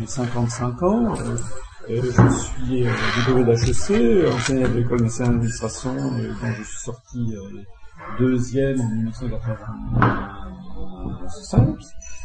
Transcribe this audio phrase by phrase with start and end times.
[0.00, 1.14] J'ai 55 ans.
[1.18, 1.36] Euh,
[1.88, 7.34] je suis euh, diplômé d'HEC, enseignant à l'école nationale d'administration, euh, dont je suis sorti
[7.34, 7.40] euh,
[8.18, 11.76] deuxième en 1985.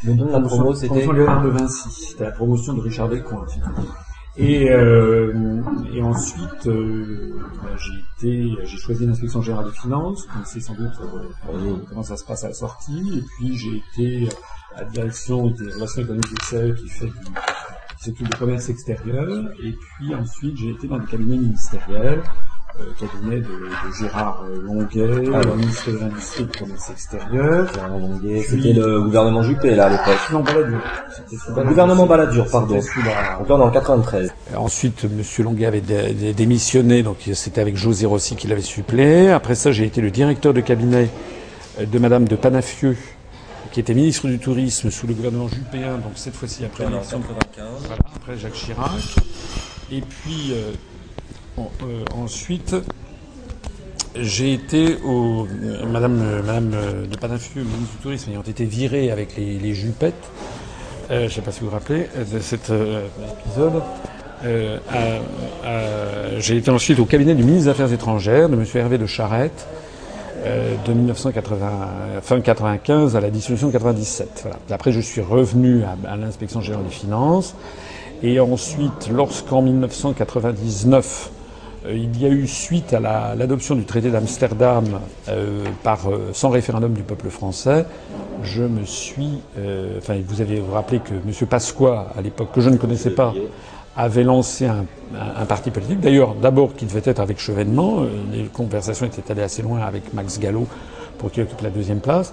[0.04, 1.90] Le nom de la promo, c'était Promotion Léonard de Vinci.
[1.90, 3.46] C'était la promotion de Richard Descoings.
[4.36, 10.26] Et, et ensuite, bah, j'ai été, j'ai choisi l'inspection générale des finances.
[10.26, 10.90] Vous connaissez sans doute
[11.88, 13.12] comment ça se passe à la sortie.
[13.16, 14.28] Et puis j'ai été
[14.74, 17.12] à la direction des relations économiques extérieures qui fait du,
[18.04, 19.28] qui s'occupe du commerce extérieur.
[19.64, 22.20] Et puis ensuite, j'ai été dans des cabinets ministériels,
[22.80, 26.90] euh, cabinet de, de Gérard euh, Longuet, Ah, le ministre de l'Industrie et du Commerce
[26.90, 27.72] extérieur.
[27.72, 30.28] Gérard Longuet, Puis- C'était le gouvernement Juppé, là, à l'époque.
[30.32, 30.80] Non, Balladur.
[31.14, 32.80] C'était sous Le gouvernement Balladur, C'était pardon.
[32.80, 34.34] sous la- Donc là, on est en 93.
[34.56, 35.22] Ensuite, M.
[35.44, 39.30] Longuet avait dé- dé- démissionné, donc c'était avec José Rossi qui l'avait suppléé.
[39.30, 41.08] Après ça, j'ai été le directeur de cabinet
[41.80, 42.96] euh, de Madame de Panafieux,
[43.74, 47.20] qui était ministre du Tourisme sous le gouvernement Juppéen, donc cette fois-ci après l'élection.
[47.20, 47.64] 95.
[47.80, 48.88] Voilà, après Jacques Chirac.
[49.90, 50.70] Et puis euh,
[51.58, 52.76] euh, ensuite,
[54.14, 59.36] j'ai été au euh, Madame Madame de Panafieux, ministre du Tourisme, ayant été virée avec
[59.36, 60.30] les, les jupettes.
[61.10, 63.82] Je ne sais pas si vous vous rappelez de cet épisode.
[64.44, 64.78] Euh,
[66.38, 68.64] j'ai été ensuite au cabinet du ministre des Affaires étrangères, de M.
[68.74, 69.66] Hervé de Charette,
[70.86, 71.66] de 1980,
[72.22, 74.40] fin 95 à la dissolution de 97.
[74.42, 74.58] Voilà.
[74.70, 77.54] Après, je suis revenu à, l'inspection générale des finances.
[78.22, 81.30] Et ensuite, lorsqu'en 1999,
[81.86, 84.84] euh, il y a eu suite à la- l'adoption du traité d'Amsterdam
[85.28, 87.84] euh, euh, sans référendum du peuple français,
[88.42, 91.46] je me suis, euh, enfin, vous avez rappelé que M.
[91.48, 93.34] Pasqua, à l'époque que je ne connaissais pas,
[93.96, 94.84] avait lancé un,
[95.14, 96.00] un- un parti politique.
[96.00, 98.00] D'ailleurs, d'abord qui devait être avec Chevènement.
[98.02, 100.66] euh, Les conversations étaient allées assez loin avec Max Gallo
[101.18, 102.32] pour qu'il occupe la deuxième place.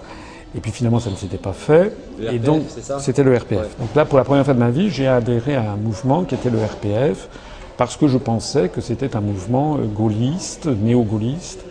[0.55, 1.94] Et puis finalement, ça ne s'était pas fait.
[2.19, 2.63] Le et RPF, donc,
[2.99, 3.59] c'était le RPF.
[3.59, 3.67] Ouais.
[3.79, 6.35] Donc là, pour la première fois de ma vie, j'ai adhéré à un mouvement qui
[6.35, 7.29] était le RPF
[7.78, 11.63] parce que je pensais que c'était un mouvement euh, gaulliste, néo-gaulliste,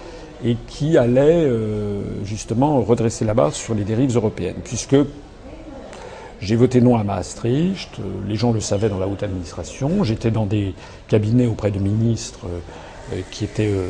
[0.43, 4.97] et qui allait euh, justement redresser la barre sur les dérives européennes, puisque
[6.41, 7.91] j'ai voté non à Maastricht,
[8.27, 10.75] les gens le savaient dans la haute administration, j'étais dans des
[11.09, 13.89] cabinets auprès de ministres euh, euh, qui étaient euh,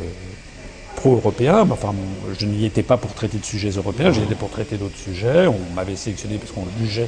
[0.97, 1.93] pro-européens, enfin
[2.37, 5.47] je n'y étais pas pour traiter de sujets européens, j'y étais pour traiter d'autres sujets,
[5.47, 7.07] on m'avait sélectionné parce qu'on jugeait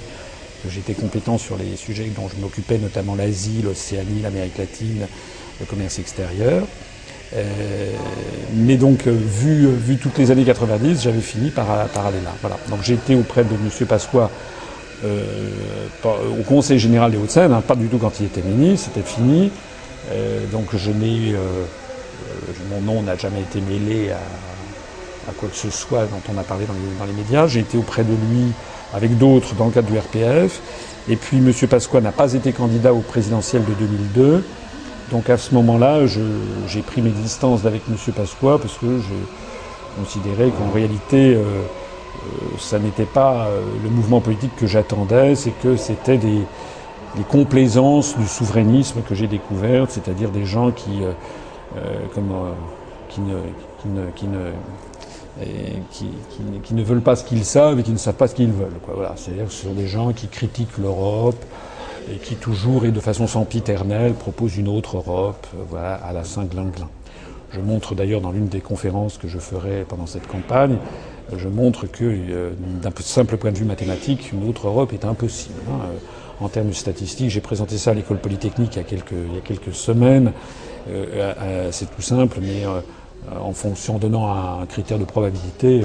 [0.64, 5.08] que j'étais compétent sur les sujets dont je m'occupais, notamment l'Asie, l'Océanie, l'Amérique latine,
[5.60, 6.64] le commerce extérieur.
[8.54, 12.34] Mais donc, vu, toutes les années 90, j'avais fini par, aller là.
[12.40, 12.58] Voilà.
[12.70, 13.88] Donc j'ai été auprès de M.
[13.88, 14.32] Pasqua pas-
[15.04, 19.52] au Conseil général des Hauts-de-Seine, hein, pas du tout quand il était ministre, c'était fini.
[20.12, 25.56] Euh, donc je n'ai, euh, euh, mon nom n'a jamais été mêlé à, quoi que
[25.56, 27.48] ce soit dont on a parlé dans les, médias.
[27.48, 28.52] J'ai été auprès de lui
[28.94, 30.60] avec d'autres dans le cadre du RPF.
[31.10, 31.52] Et puis M.
[31.70, 34.44] Pasqua n'a pas été candidat au présidentiel de 2002.
[35.12, 36.02] Donc à ce moment-là,
[36.68, 37.96] j'ai pris mes distances d'avec M.
[38.14, 39.14] Pasqua parce que je
[40.02, 41.64] considérais qu'en réalité, euh, euh,
[42.58, 46.42] ça n'était pas euh, le mouvement politique que j'attendais, c'est que c'était des,
[47.30, 51.12] complaisances du souverainisme que j'ai découvertes, c'est-à-dire des gens qui, euh,
[51.78, 52.54] euh, euh,
[53.10, 53.36] qui ne,
[53.82, 54.52] qui ne, qui ne,
[56.62, 58.80] qui, ne- veulent pas ce qu'ils savent et qui ne savent pas ce qu'ils veulent.
[58.88, 59.14] Voilà.
[59.16, 61.44] C'est-à-dire que ce sont des gens qui critiquent l'Europe
[62.12, 66.24] et qui toujours et de façon sempiternelle proposent une autre Europe, euh, voilà, à la
[66.24, 66.90] Saint-Glinglin.
[67.52, 71.48] Je montre d'ailleurs dans l'une des conférences que je ferai pendant cette campagne, euh, je
[71.48, 72.52] montre que euh,
[72.82, 75.56] d'un simple point de vue mathématique, une autre Europe est impossible.
[75.70, 75.80] hein.
[75.86, 75.98] Euh,
[76.44, 80.32] En termes statistiques, j'ai présenté ça à l'école polytechnique il y a quelques, semaines.
[80.90, 82.64] Euh, c'est tout simple, mais
[83.40, 85.82] en fonction, en donnant un, critère de probabilité,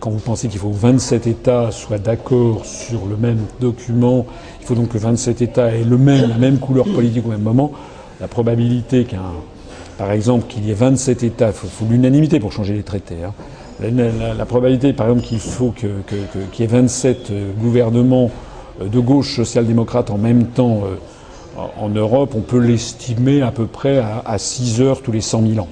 [0.00, 4.26] quand vous pensez qu'il faut que 27 États soient d'accord sur le même document,
[4.60, 7.42] il faut donc que 27 États aient le même, la même couleur politique au même
[7.42, 7.70] moment,
[8.20, 9.30] la probabilité qu'un,
[9.98, 13.22] par exemple, qu'il y ait 27 États, il faut, faut l'unanimité pour changer les traités.
[13.24, 13.34] hein.
[13.80, 15.88] La, probabilité, par exemple, qu'il faut qu'il
[16.58, 18.30] y ait 27 euh, gouvernements
[18.80, 20.96] euh, de gauche social-démocrate en même temps euh,
[21.80, 25.46] en- Europe, on peut l'estimer à peu près à, à 6 heures tous les 100
[25.46, 25.68] 000 ans.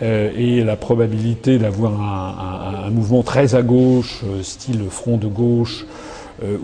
[0.00, 5.86] Et la probabilité d'avoir un, mouvement très à gauche, style Front de gauche,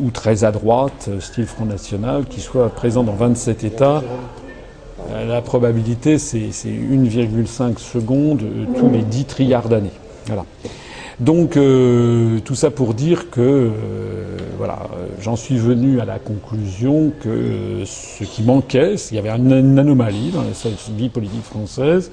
[0.01, 4.03] ou très à droite, style Front National, qui soit présent dans 27 États,
[5.27, 9.93] la probabilité, c'est c'est 1,5 secondes euh, tous les 10 trilliards d'années.
[10.29, 10.45] Voilà.
[11.21, 16.21] Donc, euh, tout ça pour dire que, euh, voilà, euh, j'en suis venu à la
[16.21, 22.13] conclusion que ce qui manquait, il y avait une, anomalie dans la vie politique française,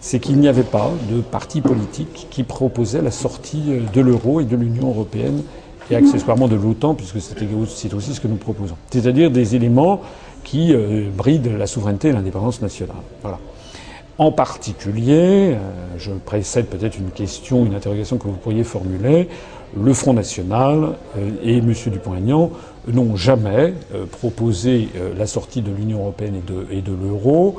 [0.00, 3.62] c'est qu'il n'y avait pas de parti politique qui proposait la sortie
[3.92, 5.42] de l'euro et de l'Union européenne
[5.90, 8.76] et accessoirement de l'OTAN, puisque c'est aussi ce que nous proposons.
[8.90, 10.00] C'est-à-dire des éléments
[10.44, 10.74] qui
[11.14, 12.96] brident la souveraineté et l'indépendance nationale.
[13.20, 13.38] Voilà.
[14.20, 15.56] En particulier, euh,
[15.96, 19.28] je précède peut-être une question, une interrogation que vous pourriez formuler,
[19.74, 21.72] le Front National euh, et M.
[21.86, 22.50] Dupont-Aignan
[22.86, 27.56] n'ont jamais euh, proposé la sortie de l'Union européenne et de, l'euro.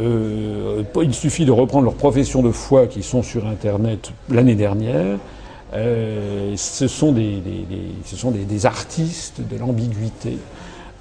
[0.00, 5.18] il suffit de reprendre leurs professions de foi qui sont sur Internet l'année dernière.
[5.74, 10.38] ce sont des artistes de l'ambiguïté.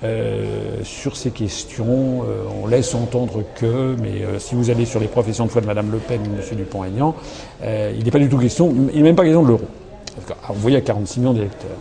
[0.04, 2.22] Euh, sur ces questions.
[2.22, 5.60] Euh, on laisse entendre que, mais euh, si vous allez sur les professions de foi
[5.60, 6.56] de Mme Le Pen ou M.
[6.56, 7.16] Dupont-Aignan,
[7.64, 9.66] il n'est pas du tout question, il n'est même pas question de l'euro.
[10.50, 11.78] Vous voyez, à 46 millions d'électeurs.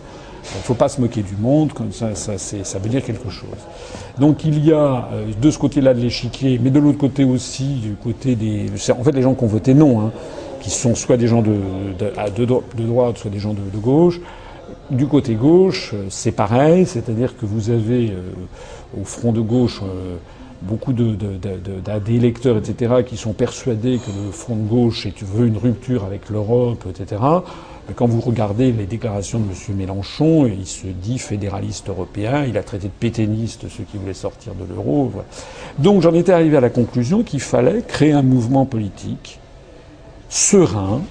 [0.55, 3.49] Il ne faut pas se moquer du monde, comme ça, ça, veut dire quelque chose.
[4.17, 5.09] Donc il y a
[5.39, 8.67] de ce côté-là de l'échiquier, mais de l'autre côté aussi, du côté des...
[8.97, 10.11] En fait, les gens qui ont voté non, hein,
[10.61, 11.55] qui sont soit des gens de,
[11.99, 14.19] de, de droite, soit des gens de, gauche,
[14.89, 18.21] du côté gauche, euh, c'est pareil, c'est-à-dire que vous avez euh,
[18.99, 20.15] au front de gauche euh,
[20.61, 26.29] beaucoup d'électeurs, etc., qui sont persuadés que le front de gauche veut une rupture avec
[26.29, 27.21] l'Europe, etc.
[27.87, 29.77] Mais quand vous regardez les déclarations de M.
[29.77, 34.53] Mélenchon, il se dit fédéraliste européen, il a traité de pétainiste ceux qui voulaient sortir
[34.55, 35.11] de l'euro.
[35.77, 39.39] Donc j'en étais arrivé à la conclusion qu'il fallait créer un mouvement politique
[40.29, 41.01] serein,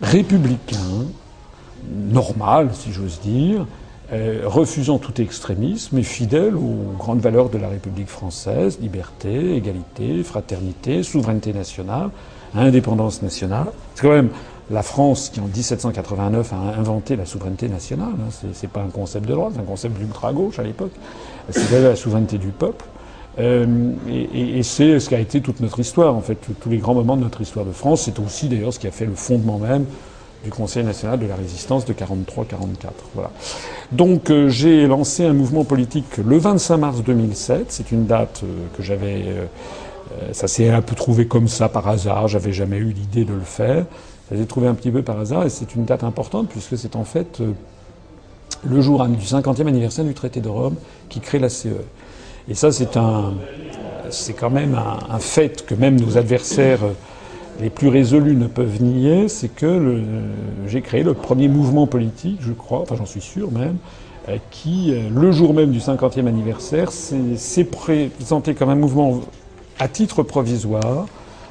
[0.00, 1.06] républicain,
[1.90, 3.66] normal, si j'ose dire,
[4.10, 10.22] euh, refusant tout extrémisme et fidèle aux grandes valeurs de la République française, liberté, égalité,
[10.22, 12.08] fraternité, souveraineté nationale,
[12.54, 13.66] indépendance nationale.
[13.94, 14.30] C'est quand même
[14.70, 18.14] la France qui, en 1789, a inventé la souveraineté nationale.
[18.18, 18.48] Hein.
[18.54, 20.92] C'est pas un concept de droite, c'est un concept d'ultra-gauche à l'époque.
[21.50, 22.86] C'est la souveraineté du peuple.
[23.38, 26.38] Euh, et, et c'est ce qui a été toute notre histoire, en fait.
[26.60, 28.90] Tous les grands moments de notre histoire de France, c'est aussi d'ailleurs ce qui a
[28.90, 29.84] fait le fondement même
[30.44, 32.04] du Conseil national de la résistance de 43-44.
[33.14, 33.30] Voilà.
[33.92, 37.66] Donc euh, j'ai lancé un mouvement politique le 25 mars 2007.
[37.68, 39.24] C'est une date euh, que j'avais.
[39.26, 39.46] Euh,
[40.32, 42.28] ça s'est un peu trouvé comme ça par hasard.
[42.28, 43.84] J'avais jamais eu l'idée de le faire.
[44.28, 46.96] Ça s'est trouvé un petit peu par hasard et c'est une date importante puisque c'est
[46.96, 47.42] en fait
[48.64, 50.76] le jour du 50e anniversaire du traité de Rome
[51.08, 51.68] qui crée la CE.
[52.48, 53.34] Et ça c'est un,
[54.10, 56.80] c'est quand même un, fait que même nos adversaires
[57.60, 60.02] les plus résolus ne peuvent nier, c'est que
[60.66, 63.78] j'ai créé le premier mouvement politique, je crois, enfin j'en suis sûr même,
[64.28, 69.20] euh, qui, euh, le jour même du 50e anniversaire, s'est présenté comme un mouvement
[69.78, 71.06] à titre provisoire,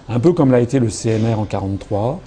[0.09, 2.19] un peu comme l'a été le CNR en 1943,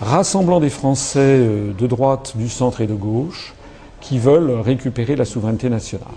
[0.00, 3.54] rassemblant des Français euh, de droite, du centre et de gauche,
[4.00, 6.08] qui veulent récupérer la souveraineté nationale.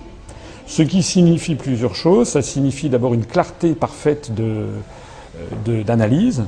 [0.66, 2.30] Ce qui signifie plusieurs choses.
[2.30, 4.32] Ça signifie d'abord une clarté parfaite
[5.66, 6.44] d'analyse.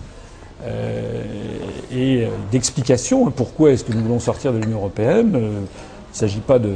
[1.92, 3.28] Et d'explication.
[3.28, 6.60] Hein, pourquoi est-ce que nous voulons sortir de l'Union européenne euh, Il ne s'agit pas
[6.60, 6.74] de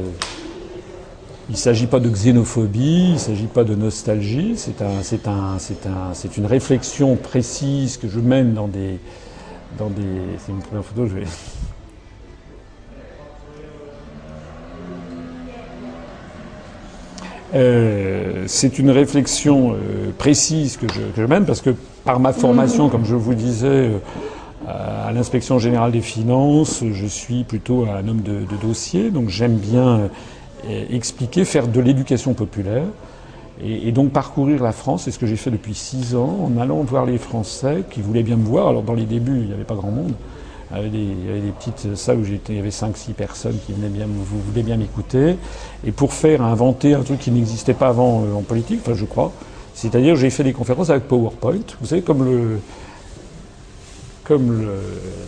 [1.47, 6.13] il s'agit pas de xénophobie, il ne s'agit pas de nostalgie, c'est un, un, un,
[6.37, 8.99] une réflexion précise que je mène dans des,
[9.77, 10.01] dans des,
[10.39, 11.25] c'est une première photo, je vais.
[17.53, 21.75] Euh, c'est une réflexion euh, précise que je, mène parce que
[22.05, 23.99] par ma formation, comme je vous disais, euh,
[24.67, 30.09] à l'inspection générale des finances, je suis plutôt un homme de, dossier, donc j'aime bien
[30.89, 32.85] expliquer, faire de l'éducation populaire.
[33.63, 36.81] Et, donc parcourir la France, c'est ce que j'ai fait depuis six ans, en allant
[36.81, 38.67] voir les Français qui voulaient bien me voir.
[38.67, 40.13] Alors dans les débuts, il n'y avait pas grand monde.
[40.71, 43.87] Il y avait des, petites salles où j'étais, il y avait 5-6 personnes qui venaient
[43.87, 44.07] bien,
[44.63, 45.37] bien m'écouter.
[45.85, 49.05] Et pour faire inventer un truc qui n'existait pas avant euh, en politique, enfin je
[49.05, 49.31] crois,
[49.75, 51.59] c'est-à-dire j'ai fait des conférences avec PowerPoint.
[51.81, 52.59] Vous savez, comme le,
[54.23, 54.67] comme le,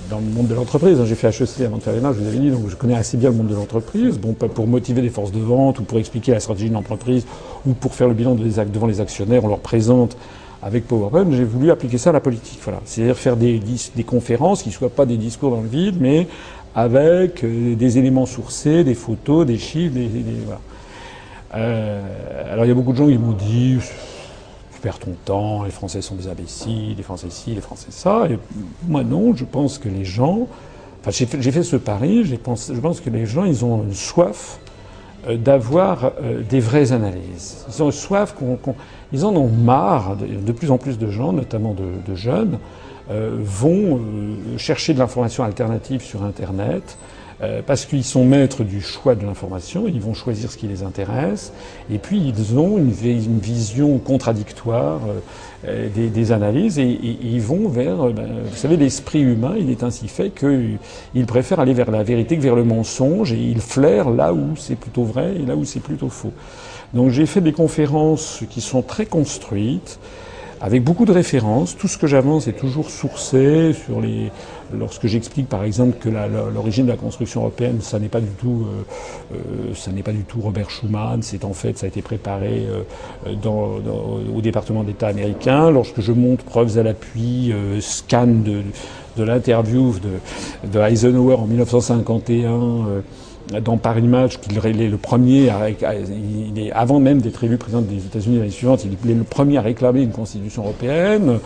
[0.10, 1.00] dans le monde de l'entreprise.
[1.00, 2.96] Hein, j'ai fait HEC avant de faire l'ENA, je vous avais dit, donc je connais
[2.96, 4.18] assez bien le monde de l'entreprise.
[4.18, 7.26] Bon, pour motiver des forces de vente ou pour expliquer la stratégie de l'entreprise
[7.66, 10.18] ou pour faire le bilan devant les actionnaires, on leur présente
[10.64, 12.60] avec PowerPoint, j'ai voulu appliquer ça à la politique.
[12.64, 12.80] Voilà.
[12.86, 13.62] C'est-à-dire faire des,
[13.96, 16.28] des conférences qui ne soient pas des discours dans le vide, mais
[16.74, 20.10] avec euh, des éléments sourcés, des photos, des chiffres, des.
[21.56, 22.02] Euh,
[22.52, 23.78] alors il y a beaucoup de gens qui m'ont dit
[24.96, 28.28] ton temps, les Français sont des imbéciles, les Français ci, les Français ça.
[28.30, 28.38] Et
[28.88, 30.48] moi non, je pense que les gens,
[31.02, 33.94] enfin j'ai fait, ce pari, je pense, je pense que les gens ils ont une
[33.94, 34.60] soif
[35.28, 37.66] euh, d'avoir euh, des vraies analyses.
[37.68, 38.58] Ils ont soif qu'on,
[39.12, 40.16] ils en ont marre.
[40.16, 42.58] De, plus en plus de gens, notamment de, jeunes,
[43.12, 44.00] euh, vont
[44.58, 46.98] chercher de l'information alternative sur Internet,
[47.44, 50.82] euh, parce qu'ils sont maîtres du choix de l'information, ils vont choisir ce qui les
[50.82, 51.54] intéresse,
[51.92, 55.02] et puis ils ont une, vision contradictoire
[55.68, 60.08] euh, des, analyses, et, ils vont vers, ben, vous savez, l'esprit humain, il est ainsi
[60.08, 64.34] fait qu'il préfère aller vers la vérité que vers le mensonge, et il flaire là
[64.34, 66.34] où c'est plutôt vrai et là où c'est plutôt faux.
[66.94, 70.00] Donc j'ai fait des conférences qui sont très construites,
[70.62, 71.76] avec beaucoup de références.
[71.78, 74.32] Tout ce que j'avance est toujours sourcé sur les.
[74.74, 78.66] Lorsque j'explique, par exemple, que l'origine de la construction européenne, ça n'est pas du tout,
[78.66, 81.22] euh, euh, ça n'est pas du tout Robert Schuman.
[81.22, 83.80] C'est en fait, ça a été préparé euh, dans,
[84.36, 85.72] au département d'État américain.
[85.72, 88.62] Lorsque je montre preuves à l'appui, scan de,
[89.16, 93.04] de l'interview de, de, Eisenhower en 1951
[93.62, 97.82] dans Paris Match qu'il est le premier, à, il est, avant même d'être élu président
[97.82, 101.40] des États-Unis l'année suivante, il est le premier à réclamer une constitution européenne.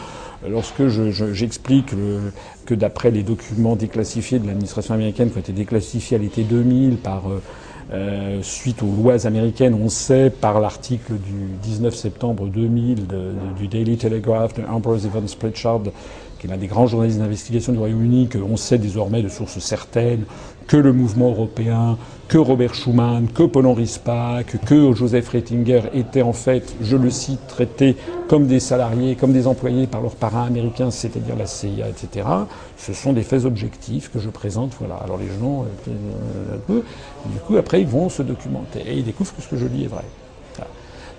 [0.50, 1.94] Lorsque j'explique
[2.66, 6.98] que d'après les documents déclassifiés de l'administration américaine qui ont été déclassifiés à l'été 2000
[6.98, 7.42] par euh,
[7.94, 13.06] euh, suite aux lois américaines, on sait par l'article du 19 septembre 2000
[13.58, 15.82] du Daily Telegraph de Ambrose Evans Pritchard
[16.42, 20.26] qui est l'un des grands journalistes d'investigation du Royaume-Uni, qu'on sait désormais de sources certaines
[20.68, 26.34] que le mouvement européen, que Robert Schuman, que Paul-Henri Spaak, que Joseph Rettinger étaient en
[26.34, 27.96] fait, je le cite, traités
[28.28, 32.28] comme des salariés, comme des employés par leurs parrains américains, c'est-à-dire la CIA, etc.
[32.78, 34.72] Ce sont des faits objectifs que je présente.
[34.80, 34.96] Voilà.
[34.96, 36.80] Alors les gens, euh,
[37.26, 39.84] du coup, après, ils vont se documenter et ils découvrent que ce que je dis
[39.84, 40.06] est vrai.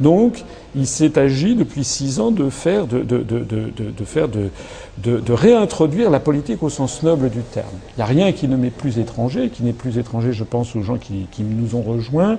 [0.01, 0.45] Donc,
[0.75, 3.23] il s'est agi depuis six ans de faire, de, de,
[4.99, 7.67] de, réintroduire la politique au sens noble du terme.
[7.91, 10.75] Il n'y a rien qui ne m'est plus étranger, qui n'est plus étranger, je pense,
[10.77, 12.39] aux gens qui, nous ont rejoints,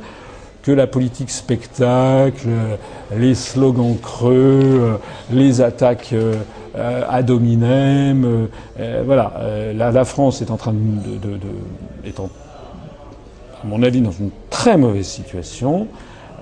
[0.63, 2.47] que la politique spectacle,
[3.15, 4.99] les slogans creux,
[5.31, 6.15] les attaques
[6.75, 8.47] euh, ad hominem.
[8.79, 11.37] Euh, voilà, euh, la, la, France est en train de
[12.03, 12.29] est en,
[13.63, 15.87] à mon avis, dans une très mauvaise situation.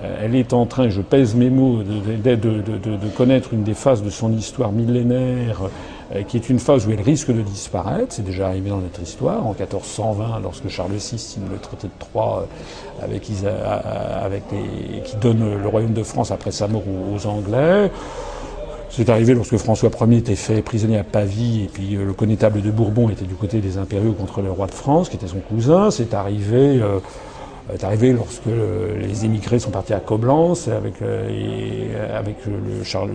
[0.02, 4.10] Euh, elle est en train, je pèse mes mots, de, connaître une des phases de
[4.10, 5.60] son histoire millénaire,
[6.14, 8.06] euh, qui est une phase où elle risque de disparaître.
[8.10, 11.92] C'est déjà arrivé dans notre histoire, en 1420, lorsque Charles VI signe le traité de
[11.98, 12.46] Troyes,
[13.02, 14.42] euh, avec,
[15.04, 17.90] qui donne le royaume de France après sa mort aux, Anglais.
[18.90, 22.70] C'est arrivé lorsque François Ier était fait prisonnier à Pavie et puis le connétable de
[22.70, 25.90] Bourbon était du côté des impériaux contre le roi de France, qui était son cousin.
[25.90, 26.82] C'est arrivé
[27.72, 31.28] est arrivé lorsque les émigrés sont partis à Coblence avec, euh,
[32.46, 33.10] le, Charles,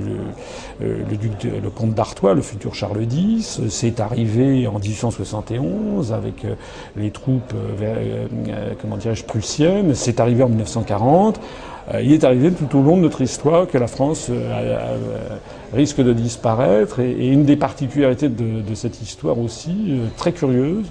[0.79, 3.61] le, duc le comte d'Artois, le futur Charles X.
[3.69, 6.55] C'est arrivé en 1871 avec euh,
[6.95, 8.27] les troupes euh,
[8.81, 9.93] comment prussiennes.
[9.95, 11.39] C'est arrivé en 1940.
[12.01, 14.29] Il est arrivé tout au long de notre histoire que la France
[15.73, 20.83] risque de disparaître et, une des particularités de, de cette histoire aussi, très curieuse,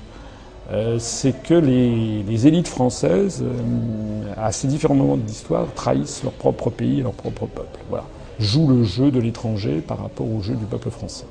[0.72, 6.32] euh, c'est que les, élites françaises, euh, à ces différents moments de l'histoire, trahissent leur
[6.32, 7.78] propre pays et leur propre peuple.
[7.88, 8.04] Voilà.
[8.40, 11.26] Jouent le jeu de l'étranger par rapport au jeu du peuple français.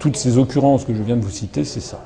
[0.00, 2.02] Toutes ces occurrences que je viens de vous citer, c'est ça.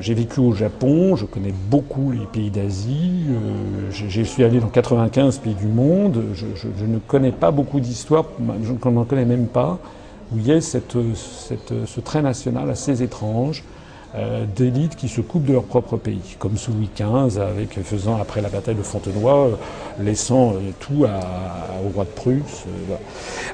[0.00, 4.68] J'ai vécu au Japon, je connais beaucoup les pays d'Asie, euh, je, suis allé dans
[4.68, 8.24] 95 pays du monde, je, ne connais pas beaucoup d'histoires,
[8.62, 9.78] je n'en connais même pas,
[10.32, 13.62] où il y a ce trait national assez étrange,
[14.16, 18.16] euh, d'élites qui se coupent de leur propre pays, comme sous Louis XV, avec faisant
[18.20, 19.54] après la bataille de Fontenoy, euh,
[20.00, 22.64] laissant euh, tout au roi de Prusse.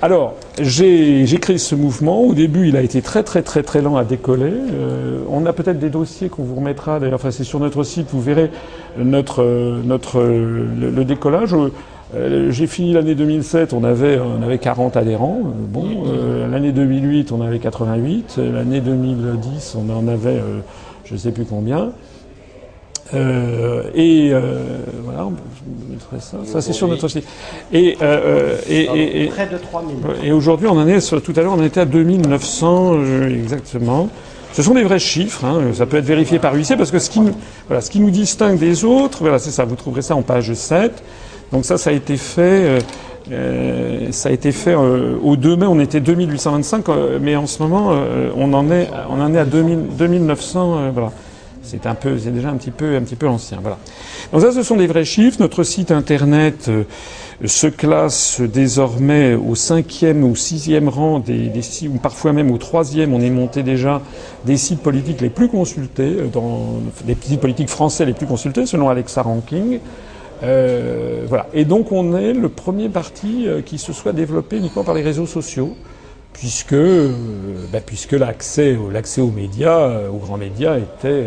[0.03, 2.21] Alors, j'ai créé ce mouvement.
[2.21, 4.53] Au début, il a été très très très très lent à décoller.
[5.31, 7.01] on a peut-être des dossiers qu'on vous remettra.
[7.01, 8.09] D'ailleurs, enfin, c'est sur notre site.
[8.13, 8.51] Vous verrez
[8.99, 9.43] notre
[9.85, 11.55] notre le décollage.
[12.15, 15.41] Euh, j'ai fini l'année 2007, on avait, on avait 40 adhérents.
[15.45, 18.39] Euh, bon, euh, l'année 2008, on avait 88.
[18.53, 20.41] L'année 2010, on en avait,
[21.05, 21.93] je ne sais plus combien.
[23.13, 24.33] et
[25.05, 25.29] voilà,
[26.19, 26.39] ça.
[26.45, 27.25] Ça, c'est sur notre site.
[27.73, 27.97] Et,
[28.69, 29.97] et, et, près de 3000.
[30.25, 32.99] Et aujourd'hui, on en est, tout à l'heure, on était à 2900
[33.29, 34.09] exactement.
[34.53, 37.09] Ce sont des vrais chiffres, hein, ça peut être vérifié par huissier, parce que ce
[37.09, 37.31] qui, nous,
[37.69, 40.53] voilà, ce qui nous distingue des autres, voilà, c'est ça, vous trouverez ça en page
[40.53, 41.05] 7,
[41.53, 42.41] donc ça, ça a été fait.
[42.43, 42.81] Euh,
[43.33, 46.85] euh, ça a été fait euh, au 2 mai, on était 2825,
[47.21, 47.95] mais en ce moment,
[48.37, 50.93] on en est, on en est à 2000, 2900.
[50.93, 51.13] voilà.
[51.63, 53.59] C'est un peu, c'est déjà un petit peu, un petit peu ancien.
[53.61, 53.79] Voilà.
[54.33, 55.37] Donc ça, ce sont des vrais chiffres.
[55.39, 56.69] Notre site internet
[57.45, 62.59] se classe désormais au cinquième ou sixième rang des, des sites, ou parfois même au
[62.59, 63.15] troisième.
[63.15, 64.01] On est monté déjà
[64.47, 68.89] des sites politiques les plus consultés, dans les sites politiques français les plus consultés, selon
[68.89, 69.79] Alexa Ranking.
[70.43, 71.47] Euh, voilà.
[71.53, 75.03] Et donc on est le premier parti euh, qui se soit développé uniquement par les
[75.03, 75.77] réseaux sociaux,
[76.33, 77.13] puisque, euh,
[77.73, 81.27] bah, puisque l'accès, l'accès aux médias, aux grands médias, était,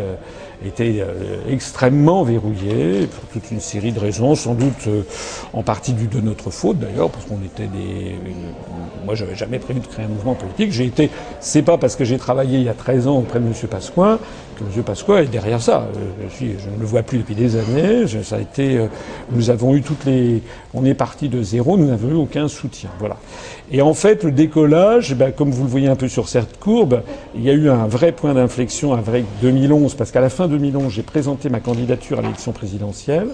[0.64, 5.02] était euh, extrêmement verrouillé pour toute une série de raisons, sans doute euh,
[5.52, 8.12] en partie due de notre faute d'ailleurs, parce qu'on était des.
[8.12, 10.72] Euh, moi, j'avais jamais prévu de créer un mouvement politique.
[10.72, 11.10] J'ai été.
[11.40, 13.52] C'est pas parce que j'ai travaillé il y a 13 ans auprès de M.
[13.68, 14.18] Pasqua
[14.56, 14.82] que M.
[14.84, 15.88] Pasqua est derrière ça.
[16.28, 18.06] Je, suis, je ne le vois plus depuis des années.
[18.06, 18.86] Je, ça a été.
[19.32, 20.42] Nous avons eu toutes les.
[20.72, 21.76] On est parti de zéro.
[21.76, 22.90] Nous n'avons eu aucun soutien.
[22.98, 23.16] Voilà.
[23.70, 27.02] Et en fait, le décollage, ben, comme vous le voyez un peu sur cette courbe,
[27.34, 30.92] il y a eu un vrai point d'inflexion avec 2011, parce qu'à la fin 2011,
[30.92, 33.28] j'ai présenté ma candidature à l'élection présidentielle.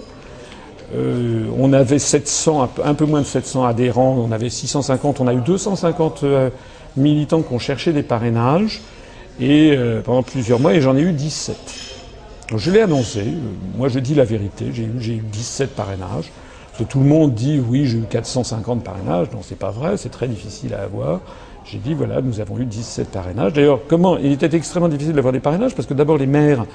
[0.95, 5.33] Euh, on avait 700, un peu moins de 700 adhérents, on avait 650, on a
[5.33, 6.49] eu 250 euh,
[6.95, 8.81] militants qui ont cherché des parrainages
[9.41, 11.55] euh, pendant plusieurs mois, et j'en ai eu 17.
[12.55, 13.23] je l'ai annoncé,
[13.77, 16.31] moi je dis la vérité, j'ai eu 17 parrainages.
[16.71, 19.27] Parce que tout le monde dit oui, j'ai eu 450 parrainages.
[19.31, 21.19] Non, c'est pas vrai, c'est très difficile à avoir.
[21.65, 23.53] J'ai dit voilà, nous avons eu 17 parrainages.
[23.53, 26.65] D'ailleurs, comment Il était extrêmement difficile d'avoir des parrainages parce que d'abord les maires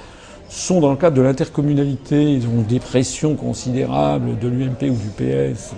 [0.49, 5.09] sont dans le cadre de l'intercommunalité, ils ont des pressions considérables de l'UMP ou du
[5.17, 5.73] PS.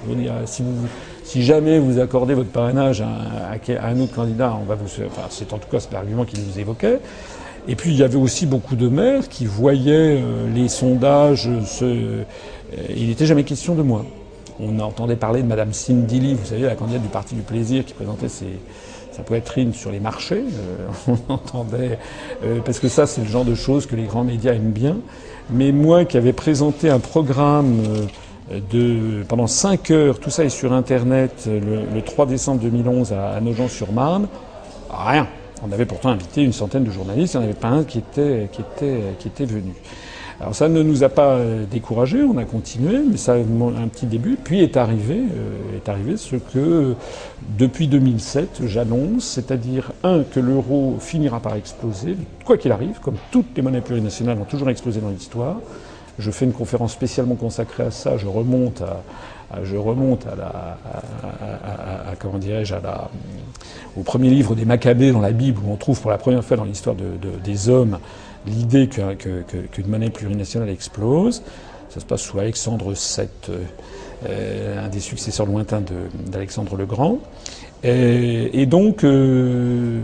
[0.46, 0.88] Si, vous,
[1.24, 4.88] si jamais vous accordez votre parrainage à, un autre candidat, on va vous.
[5.08, 7.00] Enfin, c'est en tout cas l'argument qu'il nous évoquait.
[7.68, 11.86] Et puis il y avait aussi beaucoup de maires qui voyaient euh, les sondages se
[11.86, 12.24] euh,
[12.96, 14.06] il n'était jamais question de moi.
[14.60, 17.86] On entendait parler de Madame Cindy Lee, vous savez, la candidate du Parti du Plaisir
[17.86, 20.44] qui présentait sa poitrine sur les marchés.
[20.44, 20.88] Euh,
[21.30, 21.98] on entendait,
[22.66, 24.98] parce que ça, c'est le genre de choses que les grands médias aiment bien.
[25.50, 27.82] Mais moi, qui avais présenté un programme
[28.72, 34.28] de pendant 5 heures, tout ça est sur Internet, le, 3 décembre 2011 à, Nogent-sur-Marne,
[34.92, 35.28] rien.
[35.68, 38.00] On avait pourtant invité une centaine de journalistes, il n'y en avait pas un qui
[38.00, 39.74] était, qui était, qui était venu.
[40.42, 43.88] Alors ça ne nous a pas euh, découragés, on a continué, mais ça a un
[43.90, 44.38] petit début.
[44.42, 46.96] Puis est arrivé, euh, est arrivé ce que
[47.58, 53.48] depuis 2007 j'annonce, c'est-à-dire un que l'euro finira par exploser, quoi qu'il arrive, comme toutes
[53.58, 55.58] les monnaies plurinationales ont toujours explosé dans l'histoire.
[56.20, 58.18] Je fais une conférence spécialement consacrée à ça.
[58.18, 59.04] Je remonte à,
[59.64, 60.28] je remonte
[63.98, 66.58] au premier livre des Maccabées dans la Bible où on trouve pour la première fois
[66.58, 67.06] dans l'histoire de,
[67.44, 68.00] des hommes
[68.48, 71.42] l'idée qu'une monnaie plurinationale explose.
[71.90, 73.28] Ça se passe sous Alexandre VII,
[74.30, 75.84] euh, un des successeurs lointains
[76.28, 77.20] d'Alexandre le Grand.
[77.84, 80.00] Et, donc, euh,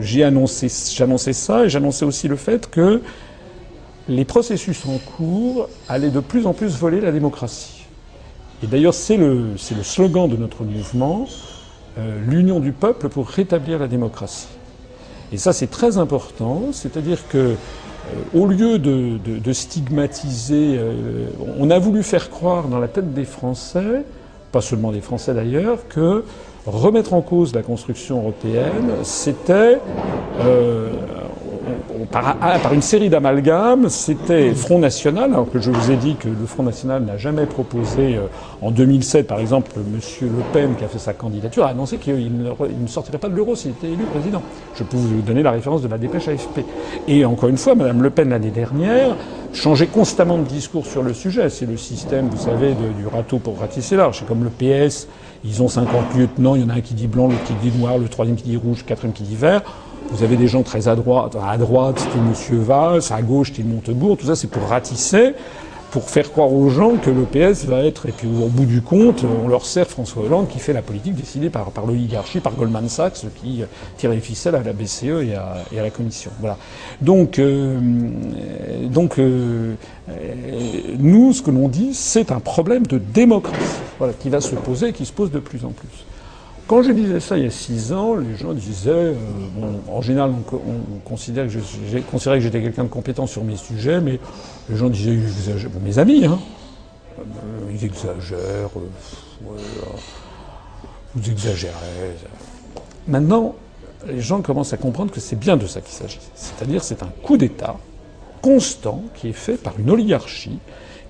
[0.00, 3.02] j'annonçais ça, et j'annonçais aussi le fait que
[4.08, 7.73] les processus en cours allaient de plus en plus voler la démocratie.
[8.64, 11.26] Et d'ailleurs, c'est le, le, slogan de notre mouvement,
[11.98, 14.48] euh, l'union du peuple pour rétablir la démocratie.
[15.32, 17.54] Et ça, c'est très important, c'est-à-dire que euh,
[18.32, 21.26] au lieu de, stigmatiser, euh,
[21.58, 24.02] on a voulu faire croire dans la tête des Français,
[24.50, 26.24] pas seulement des Français d'ailleurs, que
[26.64, 29.78] remettre en cause la construction européenne, c'était
[32.10, 36.46] par, une série d'amalgames, c'était Front National, alors que je vous ai dit que le
[36.46, 38.26] Front National n'a jamais proposé, euh,
[38.62, 40.00] en 2007 par exemple, M.
[40.22, 43.54] Le Pen qui a fait sa candidature a annoncé qu'il ne, sortirait pas de l'euro
[43.54, 44.42] s'il était élu président.
[44.74, 46.60] Je peux vous donner la référence de la dépêche AFP.
[47.08, 49.16] Et encore une fois, Mme Le Pen l'année dernière
[49.52, 51.48] changeait constamment de discours sur le sujet.
[51.48, 54.18] C'est le système, vous savez, du râteau pour ratisser large.
[54.20, 55.06] C'est comme le PS,
[55.44, 57.76] ils ont 50 lieutenants, il y en a un qui dit blanc, l'autre qui dit
[57.78, 59.62] noir, le troisième qui dit rouge, le quatrième qui dit vert.
[60.10, 61.36] Vous avez des gens très à droite.
[61.42, 62.60] À droite, c'était M.
[62.60, 64.16] Valls, à gauche, c'était Montebourg.
[64.16, 65.34] Tout ça, c'est pour ratisser,
[65.90, 68.06] pour faire croire aux gens que le PS va être.
[68.06, 71.14] Et puis, au bout du compte, on leur sert François Hollande qui fait la politique
[71.14, 73.62] décidée par, l'oligarchie, par Goldman Sachs, qui
[73.96, 76.30] tire les ficelles à la BCE et à, et à la Commission.
[76.38, 76.58] Voilà.
[77.00, 77.78] Donc, euh,
[78.84, 79.74] donc euh,
[80.98, 83.58] nous, ce que l'on dit, c'est un problème de démocratie
[83.98, 86.04] voilà, qui va se poser et qui se pose de plus en plus.
[86.66, 89.14] Quand je disais ça il y a six ans, les gens disaient, euh,
[89.54, 94.00] bon, en général, on, on considère que que j'étais quelqu'un de compétent sur mes sujets,
[94.00, 94.18] mais
[94.70, 95.18] les gens disaient,
[95.84, 96.38] mes amis, hein,
[97.18, 97.22] euh,
[97.70, 99.50] ils exagèrent, euh,
[101.14, 102.16] vous exagérez.
[103.08, 103.54] Maintenant,
[104.06, 106.20] les gens commencent à comprendre que c'est bien de ça qu'il s'agit.
[106.34, 107.76] C'est-à-dire, c'est un coup d'État
[108.40, 110.58] constant qui est fait par une oligarchie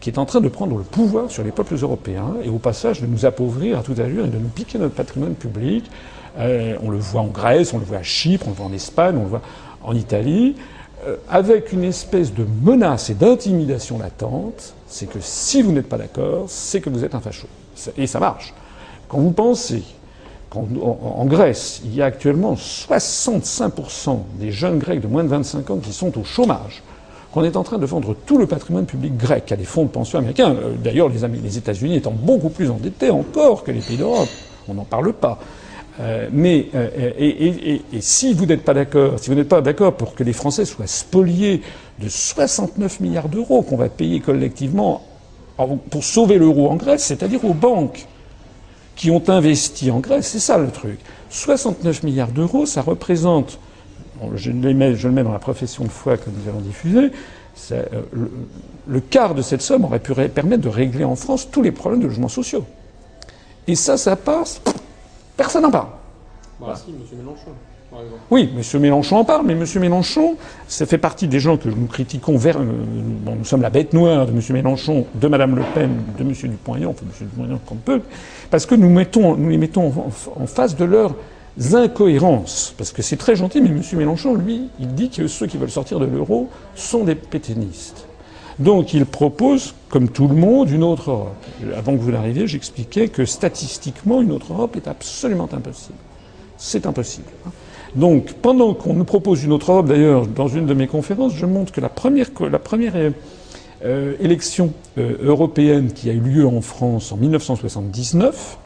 [0.05, 3.01] qui est en train de prendre le pouvoir sur les peuples européens et au passage
[3.01, 5.91] de nous appauvrir à tout allure et de nous piquer notre patrimoine public.
[6.39, 8.73] Euh, on le voit en Grèce, on le voit à Chypre, on le voit en
[8.75, 9.41] Espagne, on le voit
[9.83, 10.57] en Italie,
[11.07, 14.75] euh, avec une espèce de menace et d'intimidation latente.
[14.89, 17.47] C'est que si vous n'êtes pas d'accord, c'est que vous êtes un facho.
[17.97, 18.53] Et ça marche.
[19.09, 19.85] Quand vous pensez
[20.51, 25.79] qu'en Grèce, il y a actuellement 65% des jeunes Grecs de moins de 25 ans
[25.79, 26.83] qui sont au chômage,
[27.35, 29.89] qu'on est en train de vendre tout le patrimoine public grec à des fonds de
[29.89, 30.55] pension américains.
[30.55, 34.29] Euh, d'ailleurs, les, États-Unis étant beaucoup plus endettés encore que les pays d'Europe.
[34.69, 35.41] On n'en parle pas.
[35.99, 40.23] Euh, mais euh, si vous n'êtes pas d'accord, si vous n'êtes pas d'accord pour que
[40.23, 41.61] les Français soient spoliés
[42.01, 45.03] de 69 milliards d'euros qu'on va payer collectivement
[45.91, 48.07] pour sauver l'euro en Grèce, c'est-à-dire aux banques
[48.95, 50.29] qui ont investi en Grèce.
[50.29, 51.01] C'est ça le truc.
[51.31, 53.59] 69 milliards d'euros, ça représente,
[54.35, 57.11] je, le mets, je le mets dans la profession de foi que nous avons diffusée,
[57.73, 57.83] euh,
[58.13, 58.31] le,
[58.89, 62.01] le, quart de cette somme aurait pu permettre de régler en France tous les problèmes
[62.01, 62.65] de logements sociaux.
[63.67, 64.61] Et ça, ça passe,
[65.37, 65.89] personne n'en parle.
[66.61, 67.19] Bah, si, M.
[67.19, 67.51] Mélenchon.
[68.31, 68.81] Oui, M.
[68.81, 69.65] Mélenchon en parle, mais M.
[69.81, 72.59] Mélenchon, ça fait partie des gens que nous critiquons vers.
[72.59, 74.41] Euh, bon, nous sommes la bête noire de M.
[74.51, 76.33] Mélenchon, de Mme Le Pen, de M.
[76.33, 77.29] Dupont-Aignan, enfin M.
[77.29, 78.01] Dupont-Aignan qu'on peut,
[78.51, 79.93] parce que nous, mettons, nous les mettons
[80.37, 81.15] en, face de leurs
[81.73, 82.75] incohérences.
[82.77, 83.83] Parce que c'est très gentil, mais M.
[83.95, 88.07] Mélenchon, lui, il dit que ceux qui veulent sortir de l'euro sont des pétainistes.
[88.59, 91.35] Donc il propose, comme tout le monde, une autre Europe.
[91.77, 95.99] Avant que vous n'arriviez, j'expliquais que statistiquement, une autre Europe est absolument impossible.
[96.57, 97.27] C'est impossible.
[97.47, 97.51] Hein.
[97.97, 101.47] Donc, pendant qu'on nous propose une autre Europe, d'ailleurs, dans une de mes conférences, je
[101.47, 102.27] montre que la première,
[103.85, 108.64] euh, élection euh, européenne qui a eu lieu en France en 1979, euh,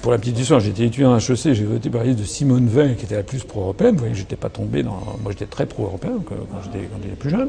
[0.00, 2.96] pour la petite histoire, j'étais étudiant à HEC, j'ai voté par la de Simone Veil,
[2.96, 3.94] qui était la plus pro-européenne.
[3.94, 5.02] Vous voyez, j'étais pas tombé dans.
[5.22, 7.48] Moi, j'étais très pro-européen quand, j'étais plus jeune.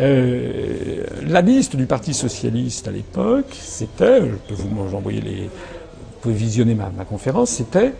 [0.00, 6.20] Euh, la liste du Parti socialiste à l'époque, c'était, je peux vous envoyer les, vous
[6.20, 7.92] pouvez visionner ma, ma conférence, c'était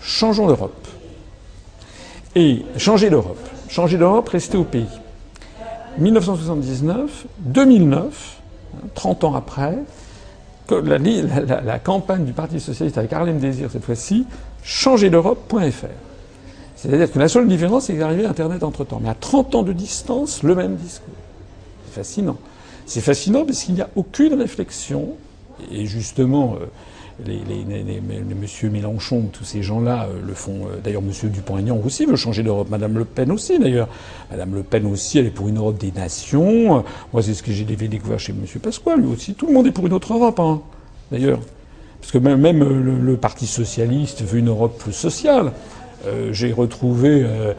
[0.00, 0.86] changeons l'Europe.
[2.34, 3.48] Et changer l'Europe.
[3.68, 4.88] Changer l'Europe, rester au pays.
[5.98, 8.40] 1979, 2009,
[8.94, 9.76] 30 ans après,
[10.70, 14.26] la, la, campagne du Parti Socialiste avec Harlem Désir cette fois-ci,
[14.62, 15.86] changer l'Europe.fr.
[16.76, 19.00] C'est-à-dire que la seule différence, c'est qu'arrivé Internet entre-temps.
[19.02, 21.14] Mais à 30 ans de distance, le même discours.
[21.86, 22.36] C'est fascinant.
[22.84, 25.16] C'est fascinant parce qu'il n'y a aucune réflexion,
[25.70, 26.66] et justement, euh,
[27.24, 30.66] les, Monsieur Mélenchon, tous ces gens-là euh, le font.
[30.66, 32.68] Euh, d'ailleurs, Monsieur Dupont-Aignan aussi veut changer d'Europe.
[32.70, 33.88] Madame Le Pen aussi, d'ailleurs.
[34.30, 36.84] Madame Le Pen aussi, elle est pour une Europe des nations.
[37.12, 39.34] Moi, c'est ce que j'ai découvert chez Monsieur Pasqua, lui aussi.
[39.34, 40.60] Tout le monde est pour une autre Europe, hein,
[41.10, 41.40] d'ailleurs.
[42.00, 45.52] Parce que même, le, Parti socialiste veut une Europe sociale.
[46.06, 47.24] Euh, j'ai retrouvé.
[47.24, 47.54] Euh,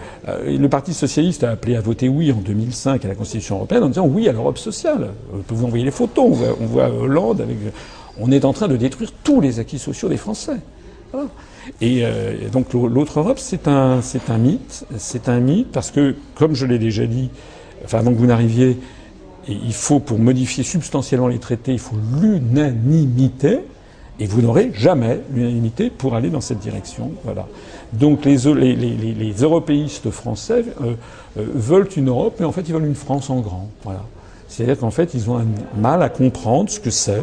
[0.45, 3.87] le Parti socialiste a appelé à voter oui en 2005 à la Constitution européenne en
[3.87, 5.09] disant oui à l'Europe sociale.
[5.35, 6.37] Je peux vous envoyer les photos.
[6.59, 7.57] On on voit Hollande avec
[8.19, 10.57] on est en train de détruire tous les acquis sociaux des Français.
[11.81, 14.01] Et, euh, donc l'autre Europe, c'est un,
[14.37, 14.85] mythe.
[14.97, 17.29] C'est un mythe parce que, comme je l'ai déjà dit,
[17.91, 18.77] avant que vous n'arriviez,
[19.47, 23.59] il faut pour modifier substantiellement les traités, il faut l'unanimité.
[24.19, 27.11] Et vous n'aurez jamais l'unanimité pour aller dans cette direction.
[27.93, 28.35] Donc les,
[29.41, 30.93] européistes français euh,
[31.37, 33.69] euh, veulent une Europe, mais en fait ils veulent une France en grand.
[34.47, 35.45] C'est-à-dire qu'en fait ils ont un
[35.79, 37.21] mal à comprendre ce que c'est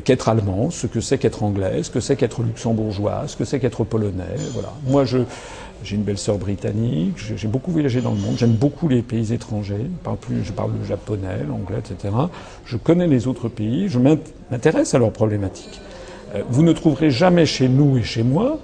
[0.00, 3.60] qu'être allemand, ce que c'est qu'être anglais, ce que c'est qu'être luxembourgeois, ce que c'est
[3.60, 4.36] qu'être polonais.
[4.52, 4.72] Voilà.
[4.86, 5.18] Moi, je,
[5.84, 9.32] j'ai une belle sœur britannique, j'ai beaucoup voyagé dans le monde, j'aime beaucoup les pays
[9.32, 12.14] étrangers, je parle, plus, je parle le japonais, l'anglais, etc.
[12.64, 15.80] Je connais les autres pays, je m'intéresse à leurs problématiques.
[16.34, 18.58] Euh, vous ne trouverez jamais chez nous et chez moi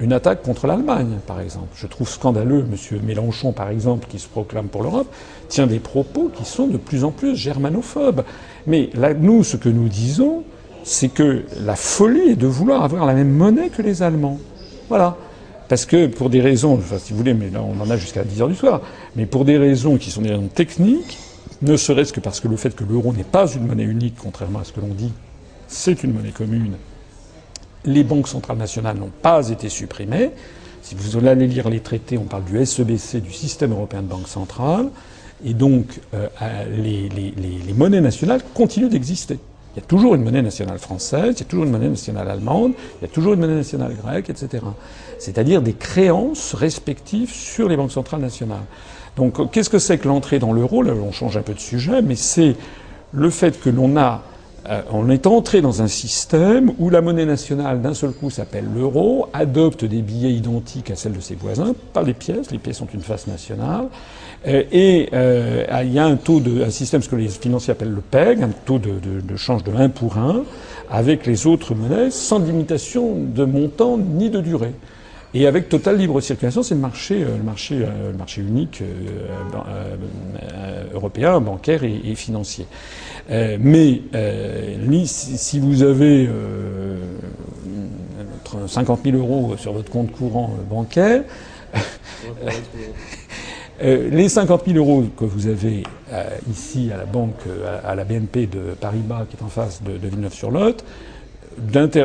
[0.00, 1.68] une attaque contre l'Allemagne, par exemple.
[1.76, 3.00] Je trouve scandaleux, M.
[3.04, 5.06] Mélenchon, par exemple, qui se proclame pour l'Europe,
[5.48, 8.24] tient des propos qui sont de plus en plus germanophobes.
[8.66, 10.42] Mais là, nous, ce que nous disons,
[10.84, 14.38] c'est que la folie est de vouloir avoir la même monnaie que les Allemands.
[14.88, 15.16] Voilà.
[15.68, 18.42] Parce que pour des raisons, si vous voulez, mais là on en a jusqu'à 10
[18.42, 18.82] heures du soir,
[19.16, 21.18] mais pour des raisons qui sont des raisons techniques,
[21.62, 24.58] ne serait-ce que parce que le fait que l'euro n'est pas une monnaie unique, contrairement
[24.58, 25.12] à ce que l'on dit,
[25.68, 26.74] c'est une monnaie commune.
[27.84, 30.30] Les banques centrales nationales n'ont pas été supprimées.
[30.82, 34.28] Si vous allez lire les traités, on parle du SEBC, du système européen de banque
[34.28, 34.90] centrale,
[35.44, 36.28] et donc euh,
[36.76, 39.38] les monnaies nationales continuent d'exister.
[39.74, 42.28] Il y a toujours une monnaie nationale française, il y a toujours une monnaie nationale
[42.28, 44.64] allemande, il y a toujours une monnaie nationale grecque, etc.
[45.18, 48.64] C'est-à-dire des créances respectives sur les banques centrales nationales.
[49.16, 50.82] Donc, qu'est-ce que c'est que l'entrée dans l'euro?
[50.82, 52.56] Là, on change un peu de sujet, mais c'est
[53.12, 54.22] le fait que l'on a
[54.68, 58.66] euh, on est entré dans un système où la monnaie nationale, d'un seul coup, s'appelle
[58.72, 62.78] l'euro, adopte des billets identiques à celles de ses voisins, pas les pièces, les pièces
[62.78, 63.88] sont une face nationale,
[64.44, 67.94] et euh, il y a un taux de, un système, ce que les financiers appellent
[67.94, 70.42] le PEG, un taux de, de, de change de 1 pour 1,
[70.90, 74.74] avec les autres monnaies, sans limitation de montant ni de durée.
[75.34, 78.82] Et avec totale libre circulation, c'est le marché, le marché, le marché unique
[80.92, 82.66] européen, bancaire et, et financier.
[83.30, 86.96] Euh, mais euh, si vous avez euh,
[88.66, 91.24] 50 000 euros sur votre compte courant euh, bancaire,
[93.82, 95.82] euh, les 50 000 euros que vous avez
[96.50, 97.40] ici à la banque,
[97.84, 100.84] à, la BNP de Paris-Bas, qui est en face de, de Villeneuve-sur-Lot,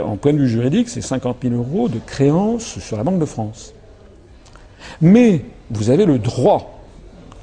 [0.03, 3.25] en point de vue juridique, c'est 50 000 euros de créance sur la Banque de
[3.25, 3.73] France.
[5.01, 6.77] Mais vous avez le droit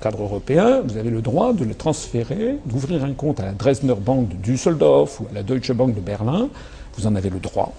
[0.04, 3.94] cadre européen, vous avez le droit de le transférer, d'ouvrir un compte à la Dresdner
[3.94, 6.48] Bank de Düsseldorf ou à la Deutsche Bank de Berlin.
[6.98, 7.72] Vous en avez le droit.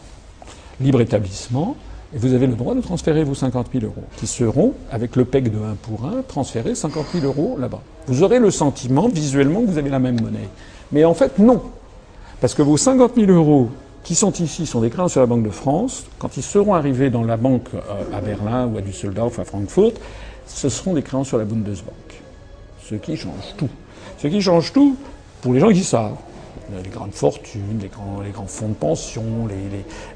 [0.81, 1.75] Libre établissement.
[2.15, 5.25] Et vous avez le droit de transférer vos 50 000 euros, qui seront, avec le
[5.25, 7.81] PEC de 1 pour 1, transférés 50 000 euros là-bas.
[8.07, 10.47] Vous aurez le sentiment, visuellement, que vous avez la même monnaie.
[10.93, 11.61] Mais en fait, non.
[12.39, 13.69] Parce que vos 50 000 euros
[14.05, 16.05] qui sont ici sont des créances sur la Banque de France.
[16.17, 19.91] Quand ils seront arrivés dans la banque euh, à Berlin ou à Düsseldorf, à Francfort,
[20.47, 21.95] ce seront des créances sur la Bundesbank.
[22.81, 23.69] Ce qui change tout.
[24.19, 24.95] Ce qui change tout
[25.41, 26.15] pour les gens qui savent.
[26.71, 27.89] Les grandes fortunes, les
[28.31, 29.23] grands, fonds de pension,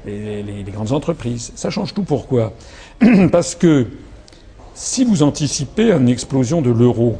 [0.04, 1.52] les, grandes entreprises.
[1.54, 2.52] Ça change tout pourquoi?
[3.32, 3.86] Parce que
[4.74, 7.18] si vous anticipez une explosion de l'euro,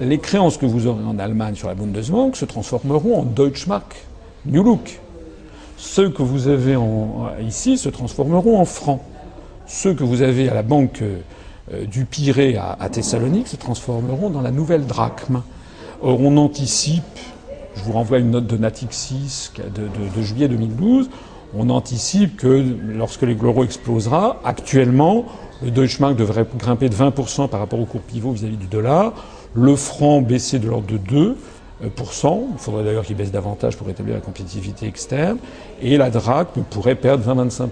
[0.00, 3.96] les créances que vous aurez en Allemagne sur la Bundesbank se transformeront en Deutschmark,
[4.46, 4.98] New Look.
[5.76, 6.76] Ceux que vous avez
[7.40, 9.00] ici se transformeront en francs.
[9.66, 14.30] Ceux que vous avez à la banque euh, du Pirée à, à, Thessalonique se transformeront
[14.30, 15.42] dans la nouvelle drachme.
[16.02, 17.02] Or, on anticipe,
[17.76, 21.08] je vous renvoie une note de Natixis de, de, de juillet 2012,
[21.54, 25.26] on anticipe que lorsque l'euro explosera, actuellement,
[25.62, 29.12] le Deutschmark devrait grimper de 20% par rapport au cours pivot vis-à-vis du dollar,
[29.54, 31.34] le franc baisser de l'ordre de 2%,
[31.82, 35.38] il faudrait d'ailleurs qu'il baisse davantage pour rétablir la compétitivité externe,
[35.80, 37.68] et la drachme pourrait perdre 20-25%.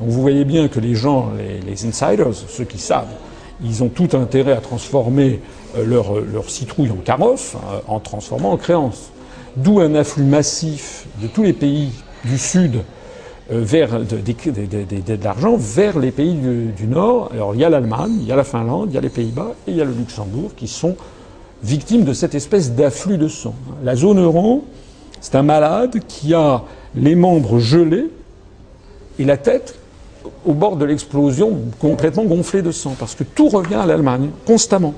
[0.00, 1.30] Donc vous voyez bien que les gens,
[1.66, 3.12] les, insiders, ceux qui savent,
[3.62, 5.40] ils ont tout intérêt à transformer
[5.76, 7.54] leur, leur citrouille en carrosse
[7.86, 9.10] en transformant en créance.
[9.56, 11.90] D'où un afflux massif de tous les pays
[12.24, 12.82] du Sud
[13.50, 17.30] vers de, l'argent vers les pays du, du, Nord.
[17.32, 19.54] Alors il y a l'Allemagne, il y a la Finlande, il y a les Pays-Bas
[19.66, 20.96] et il y a le Luxembourg qui sont
[21.62, 23.54] victime de cette espèce d'afflux de sang.
[23.82, 24.64] La zone euro,
[25.20, 26.62] c'est un malade qui a
[26.94, 28.10] les membres gelés
[29.18, 29.78] et la tête
[30.46, 34.94] au bord de l'explosion complètement gonflée de sang, parce que tout revient à l'Allemagne, constamment.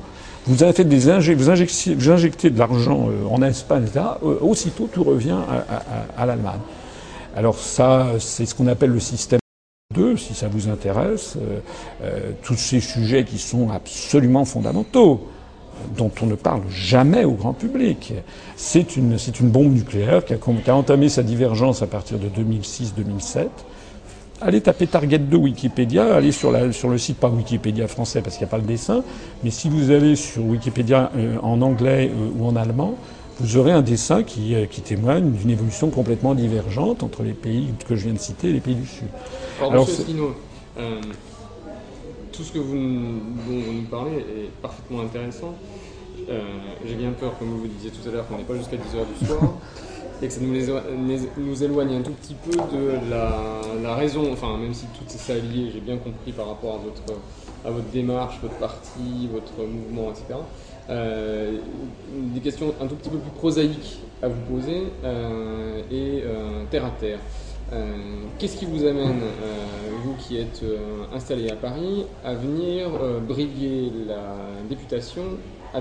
[0.47, 0.99] Vous avez fait des
[1.35, 4.05] vous injectez, vous injectez de l'argent en Espagne, etc.
[4.41, 5.75] Aussitôt, tout revient à,
[6.19, 6.61] à, à l'Allemagne.
[7.37, 9.41] Alors ça, c'est ce qu'on appelle le système
[9.95, 11.59] 2, si ça vous intéresse, euh,
[12.03, 15.27] euh, tous ces sujets qui sont absolument fondamentaux
[15.97, 18.13] dont on ne parle jamais au grand public.
[18.57, 22.29] C'est une, une bombe nucléaire qui a, qui a, entamé sa divergence à partir de
[22.29, 23.49] 2006-2007.
[24.43, 28.37] Allez taper Target 2 Wikipédia, allez sur, la, sur le site, pas Wikipédia français parce
[28.37, 29.03] qu'il n'y a pas le dessin,
[29.45, 32.97] mais si vous allez sur Wikipédia euh, en anglais euh, ou en allemand,
[33.39, 37.69] vous aurez un dessin qui, euh, qui témoigne d'une évolution complètement divergente entre les pays
[37.87, 39.09] que je viens de citer et les pays du Sud.
[39.59, 40.35] Alors, Alors Monsieur Spino,
[42.33, 45.55] tout ce que vous nous, vous nous parlez est parfaitement intéressant.
[46.87, 49.27] J'ai bien peur, comme vous disiez tout à l'heure, qu'on n'est pas jusqu'à 10h du
[49.27, 49.41] soir
[50.23, 50.55] et que ça nous,
[51.39, 55.41] nous, éloigne un tout petit peu de la, raison, enfin même si tout ça est
[55.41, 57.21] lié, j'ai bien compris par rapport à votre,
[57.65, 60.35] à votre démarche, votre parti, votre mouvement, etc.
[60.91, 61.59] Euh,
[62.35, 66.85] des questions un tout petit peu plus prosaïques à vous poser euh, et euh, terre
[66.85, 67.19] à terre.
[68.41, 69.21] Qu'est-ce qui vous amène,
[70.03, 70.65] vous qui êtes
[71.15, 72.89] installé à Paris, à venir
[73.29, 74.35] briguer la
[74.69, 75.23] députation
[75.75, 75.81] à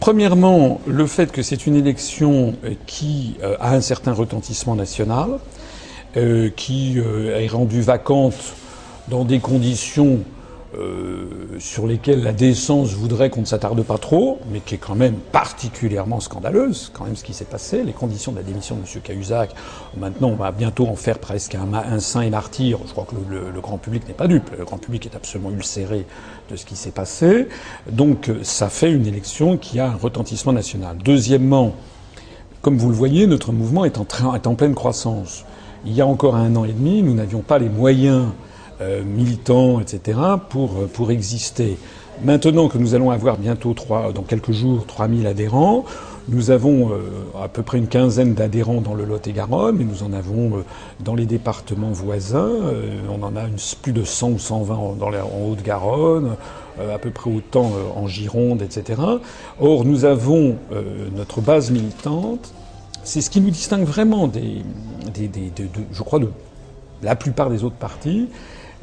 [0.00, 2.54] Premièrement, le fait que c'est une élection
[2.86, 5.38] qui a un certain retentissement national,
[6.56, 8.54] qui est rendue vacante
[9.08, 10.20] dans des conditions
[10.78, 11.26] euh,
[11.58, 15.16] sur lesquels la décence voudrait qu'on ne s'attarde pas trop, mais qui est quand même
[15.16, 19.02] particulièrement scandaleuse, quand même ce qui s'est passé, les conditions de la démission de M.
[19.02, 19.54] Cahuzac.
[19.98, 22.78] Maintenant, on va bientôt en faire presque un, saint et martyr.
[22.86, 24.50] Je crois que le, grand public n'est pas dupe.
[24.56, 26.06] Le grand public est absolument ulcéré
[26.50, 27.48] de ce qui s'est passé.
[27.90, 30.96] Donc, ça fait une élection qui a un retentissement national.
[31.04, 31.74] Deuxièmement,
[32.62, 35.44] comme vous le voyez, notre mouvement est en pleine croissance.
[35.84, 38.28] Il y a encore un an et demi, nous n'avions pas les moyens
[38.82, 40.18] euh, militants, etc.,
[40.48, 41.76] pour, pour exister.
[42.22, 45.84] Maintenant que nous allons avoir bientôt, trois, dans quelques jours, 3000 adhérents,
[46.28, 47.00] nous avons euh,
[47.42, 50.64] à peu près une quinzaine d'adhérents dans le Lot-et-Garonne, mais nous en avons euh,
[51.00, 52.38] dans les départements voisins.
[52.38, 53.42] Euh, on en a
[53.82, 56.36] plus de 100 ou 120 dans la, en Haute-Garonne,
[56.78, 59.00] à peu près autant en Gironde, etc.
[59.60, 60.56] Or, nous avons
[61.14, 62.54] notre base militante.
[63.04, 64.62] C'est ce qui nous distingue vraiment des,
[65.12, 66.30] des, des de, de, je crois, de
[67.02, 68.28] la plupart des autres partis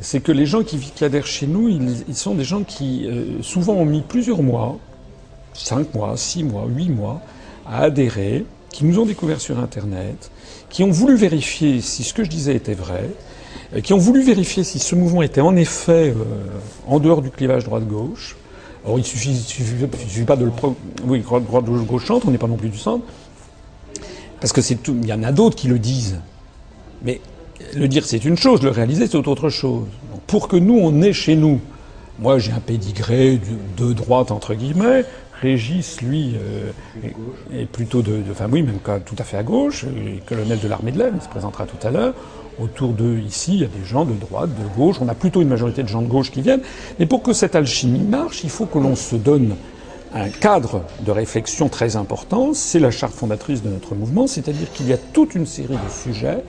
[0.01, 3.41] c'est que les gens qui, qui, adhèrent chez nous, ils, sont des gens qui euh,
[3.41, 4.77] souvent ont mis plusieurs mois,
[5.53, 7.21] cinq mois, six mois, huit mois,
[7.67, 10.31] à adhérer, qui nous ont découvert sur Internet,
[10.69, 13.09] qui ont voulu vérifier si ce que je disais était vrai,
[13.75, 16.23] euh, qui ont voulu vérifier si ce mouvement était en effet euh,
[16.87, 18.37] en dehors du clivage droite-gauche.
[18.85, 20.51] Or, il il suffit, pas de le
[21.03, 23.03] oui droite-gauche centre, on n'est pas non plus du centre,
[24.39, 24.95] parce que c'est tout.
[25.01, 26.21] Il y en a d'autres qui le disent,
[27.03, 27.19] mais
[27.75, 29.85] le dire c'est une chose, le réaliser c'est autre chose.
[30.27, 31.59] Pour que nous on ait chez nous
[32.21, 33.39] moi, j'ai un pédigré
[33.77, 35.05] de, droite, entre guillemets.
[35.41, 36.71] Régis, lui, euh,
[37.57, 40.91] est, plutôt de, enfin oui, même tout à fait à gauche, euh, colonel de l'armée
[40.91, 42.13] de l'air, il se présentera tout à l'heure.
[42.61, 44.97] Autour d'eux, ici, il y a des gens de droite, de gauche.
[44.99, 46.61] On a plutôt une majorité de gens de gauche qui viennent.
[46.99, 49.55] Mais pour que cette alchimie marche, il faut que l'on se donne
[50.13, 52.53] un cadre de réflexion très important.
[52.53, 55.89] C'est la charte fondatrice de notre mouvement, c'est-à-dire qu'il y a toute une série de
[55.89, 56.43] sujets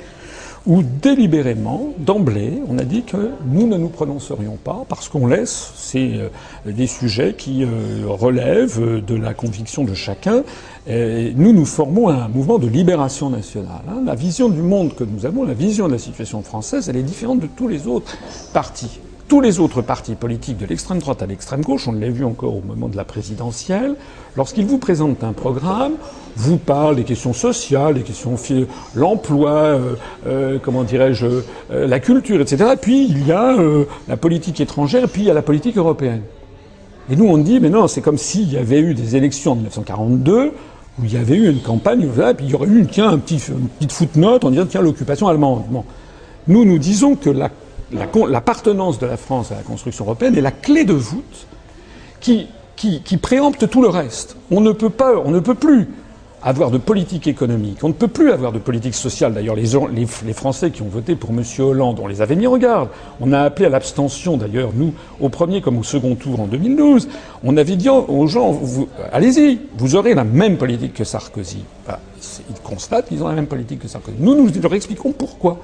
[0.66, 5.72] où délibérément, d'emblée, on a dit que nous ne nous prononcerions pas parce qu'on laisse
[5.76, 6.28] ces, euh,
[6.70, 10.42] des sujets qui euh, relèvent de la conviction de chacun.
[10.86, 13.82] Et nous, nous formons un mouvement de libération nationale.
[13.88, 14.02] hein.
[14.04, 17.02] La vision du monde que nous avons, la vision de la situation française, elle est
[17.02, 18.16] différente de tous les autres
[18.52, 19.00] partis.
[19.30, 22.56] Tous les autres partis politiques, de l'extrême droite à l'extrême gauche, on l'a vu encore
[22.56, 23.94] au moment de la présidentielle,
[24.36, 25.92] lorsqu'ils vous présentent un programme,
[26.36, 28.66] vous parlent des questions sociales, des questions fi-
[28.96, 29.94] l'emploi, euh,
[30.26, 31.26] euh, comment dirais-je,
[31.70, 32.72] euh, la culture, etc.
[32.82, 33.56] Puis il y a
[34.08, 36.22] la politique étrangère, puis il y a la politique européenne.
[37.08, 39.56] Et nous, on dit, mais non, c'est comme s'il y avait eu des élections en
[39.56, 40.46] 1942,
[40.98, 43.18] où il y avait eu une campagne, voilà, puis il y aurait eu, tiens, un
[43.18, 45.62] petit, une petite footnote en disant, tiens, l'occupation allemande.
[45.70, 45.84] Bon.
[46.48, 47.50] Nous, nous disons que la-
[47.92, 51.46] l'appartenance de la France à la construction européenne est la clé de voûte
[52.20, 52.46] qui,
[53.20, 54.36] préempte tout le reste.
[54.50, 55.88] On ne peut pas, on ne peut plus
[56.42, 59.34] avoir de politique économique, on ne peut plus avoir de politique sociale.
[59.34, 61.42] D'ailleurs, les, Français qui ont voté pour M.
[61.58, 62.88] Hollande, on les avait mis en garde.
[63.20, 67.08] On a appelé à l'abstention, d'ailleurs, nous, au premier comme au second tour en 2012.
[67.44, 68.58] On avait dit aux gens,
[69.12, 71.64] allez-y, vous aurez la même politique que Sarkozy.
[71.84, 72.00] Voilà.
[72.48, 74.16] Ils constatent qu'ils ont la même politique que Sarkozy.
[74.18, 75.58] Nous, nous leur expliquons pourquoi.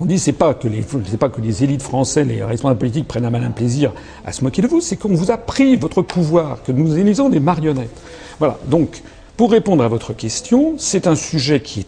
[0.00, 3.06] On dit c'est pas que les c'est pas que les élites françaises, les responsables politiques
[3.06, 3.92] prennent un malin plaisir
[4.24, 7.28] à se moquer de vous, c'est qu'on vous a pris votre pouvoir, que nous élisons
[7.28, 7.96] des marionnettes.
[8.38, 8.58] Voilà.
[8.66, 9.02] Donc,
[9.36, 11.86] pour répondre à votre question, c'est un sujet qui est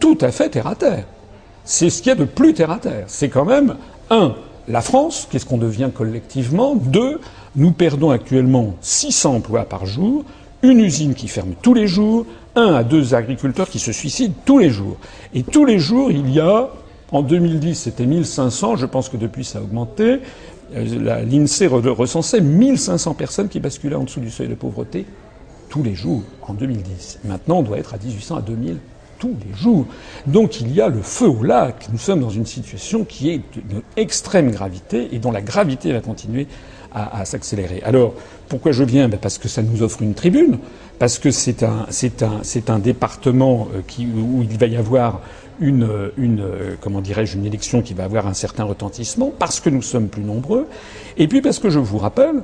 [0.00, 1.04] tout à fait terre à terre.
[1.64, 3.04] C'est ce qu'il y a de plus terre à terre.
[3.06, 3.76] C'est quand même
[4.10, 4.34] un
[4.66, 6.74] la France, qu'est-ce qu'on devient collectivement?
[6.74, 7.20] Deux,
[7.54, 10.24] nous perdons actuellement 600 emplois par jour,
[10.62, 12.24] une usine qui ferme tous les jours,
[12.56, 14.96] un à deux agriculteurs qui se suicident tous les jours.
[15.34, 16.70] Et tous les jours, il y a
[17.12, 18.76] en 2010, c'était 1500.
[18.76, 20.20] Je pense que depuis, ça a augmenté.
[20.74, 25.06] Euh, L'INSEE re- recensait 1500 personnes qui basculaient en dessous du seuil de pauvreté
[25.68, 27.20] tous les jours en 2010.
[27.24, 28.78] Maintenant, on doit être à 1800, à 2000
[29.18, 29.86] tous les jours.
[30.26, 31.86] Donc il y a le feu au lac.
[31.92, 36.00] Nous sommes dans une situation qui est d'une extrême gravité et dont la gravité va
[36.00, 36.46] continuer
[36.94, 37.82] à, s'accélérer.
[37.84, 38.14] Alors,
[38.48, 39.08] pourquoi je viens?
[39.08, 40.58] Ben Parce que ça nous offre une tribune,
[41.00, 45.20] parce que c'est un, un, un département euh, où il va y avoir
[45.60, 46.44] une, une
[46.80, 50.22] comment dirais-je, une élection qui va avoir un certain retentissement, parce que nous sommes plus
[50.22, 50.66] nombreux,
[51.16, 52.42] et puis parce que je vous rappelle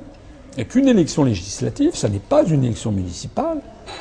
[0.69, 3.59] qu'une élection législative, ça n'est pas une élection municipale,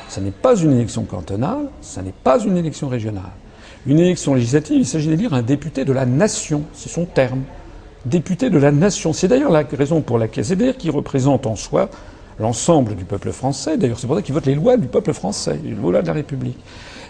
[0.08, 3.32] ça n'est pas une élection cantonale, ça n'est pas une élection régionale.
[3.86, 7.42] Une élection législative, il s'agit d'élire un député de la nation, c'est son terme.
[8.04, 9.12] Député de la nation.
[9.12, 11.90] C'est d'ailleurs la raison pour laquelle c'est-à-dire qui représente en soi
[12.38, 13.76] l'ensemble du peuple français.
[13.76, 16.14] D'ailleurs, c'est pour ça qu'il vote les lois du peuple français, les lois de la
[16.14, 16.58] République.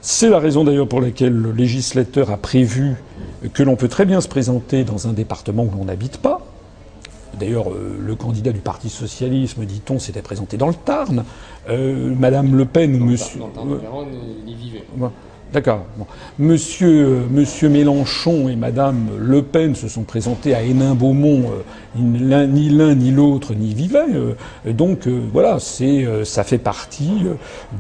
[0.03, 2.95] C'est la raison d'ailleurs pour laquelle le législateur a prévu
[3.53, 6.41] que l'on peut très bien se présenter dans un département où l'on n'habite pas.
[7.39, 11.25] D'ailleurs, euh, le candidat du Parti socialiste, me dit-on, s'était présenté dans le Tarn.
[11.69, 13.41] Euh, Madame Le Pen ou Dans le Monsieur.
[13.41, 13.77] Le
[14.47, 14.85] il y vivait.
[15.53, 15.85] D'accord.
[16.39, 21.51] Monsieur, Monsieur Mélenchon et Madame Le Pen se sont présentés à Hénin-Beaumont.
[21.51, 21.63] euh,
[22.47, 24.15] ni l'un ni l'autre n'y vivaient.
[24.15, 24.35] euh,
[24.73, 27.25] donc euh, voilà, c'est euh, ça fait partie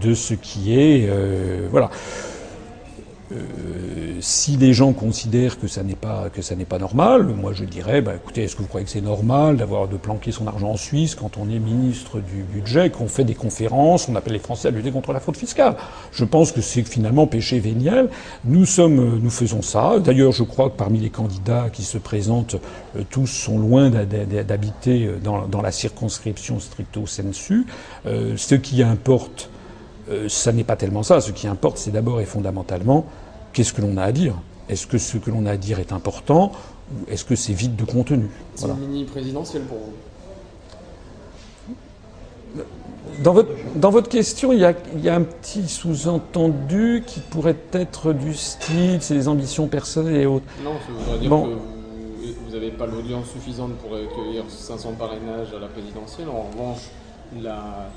[0.02, 1.08] de ce qui est
[1.70, 1.90] voilà.
[3.32, 7.52] Euh, si les gens considèrent que ça n'est pas que ça n'est pas normal, moi
[7.52, 10.48] je dirais, bah, écoutez, est-ce que vous croyez que c'est normal d'avoir de planquer son
[10.48, 14.32] argent en Suisse quand on est ministre du budget, qu'on fait des conférences, on appelle
[14.32, 15.76] les Français à lutter contre la fraude fiscale?
[16.10, 18.08] Je pense que c'est finalement péché véniel.
[18.44, 20.00] Nous sommes, euh, nous faisons ça.
[20.00, 22.56] D'ailleurs, je crois que parmi les candidats qui se présentent,
[22.96, 27.66] euh, tous sont loin d'habiter dans, la circonscription stricto sensu.
[28.04, 29.50] Ce qui importe
[30.28, 31.20] ça n'est pas tellement ça.
[31.20, 33.06] Ce qui importe, c'est d'abord et fondamentalement
[33.52, 34.34] qu'est-ce que l'on a à dire?
[34.68, 36.52] Est-ce que ce que l'on a à dire est important
[36.92, 38.28] ou est-ce que c'est vide de contenu?
[38.54, 39.92] C'est une mini présidentielle pour vous.
[43.22, 47.20] Dans votre, dans votre question, il y, a, il y a un petit sous-entendu qui
[47.20, 50.46] pourrait être du style, c'est les ambitions personnelles et autres.
[50.64, 51.44] Non, ça voudrait dire Bon.
[51.46, 51.50] que
[52.46, 56.28] vous n'avez pas l'audience suffisante pour recueillir 500 parrainages à la présidentielle.
[56.28, 56.82] En revanche,
[57.42, 57.90] la,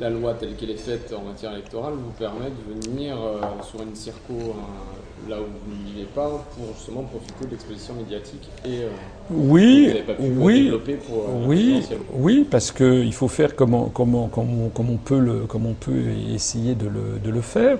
[0.00, 3.82] la loi telle qu'elle est faite en matière électorale vous permet de venir euh, sur
[3.82, 8.84] une circo euh, là où vous vivez pas pour justement profiter de l'exposition médiatique et
[8.84, 8.88] euh,
[9.30, 11.82] Oui, vous n'avez pas pu oui, développer pour euh, Oui,
[12.14, 15.74] oui, parce qu'il faut faire comme on, comment, comment, comment on peut le, comme on
[15.74, 17.76] peut essayer de le, de le faire.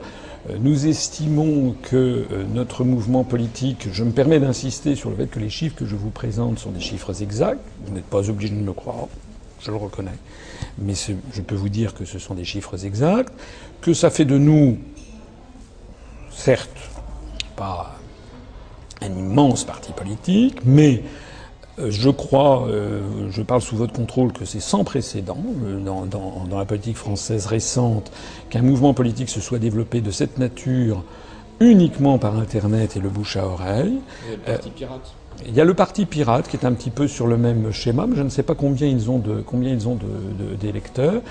[0.58, 5.50] Nous estimons que notre mouvement politique, je me permets d'insister sur le fait que les
[5.50, 8.64] chiffres que je vous présente sont des chiffres exacts, vous n'êtes pas obligé de me
[8.64, 9.06] le croire,
[9.62, 10.16] je le reconnais.
[10.78, 13.32] Mais je peux vous dire que ce sont des chiffres exacts,
[13.80, 14.78] que ça fait de nous,
[16.30, 16.70] certes,
[17.56, 17.96] pas
[19.02, 21.02] un immense parti politique, mais
[21.78, 26.04] euh, je crois, euh, je parle sous votre contrôle, que c'est sans précédent euh, dans,
[26.06, 28.10] dans, dans, la politique française récente
[28.50, 31.04] qu'un mouvement politique se soit développé de cette nature
[31.60, 33.98] uniquement par Internet et le bouche à oreille.
[34.28, 35.14] Et le parti pirate.
[35.46, 38.06] Il y a le parti pirate qui est un petit peu sur le même schéma,
[38.06, 39.98] mais je ne sais pas combien ils ont de combien ils ont
[40.60, 41.22] d'électeurs.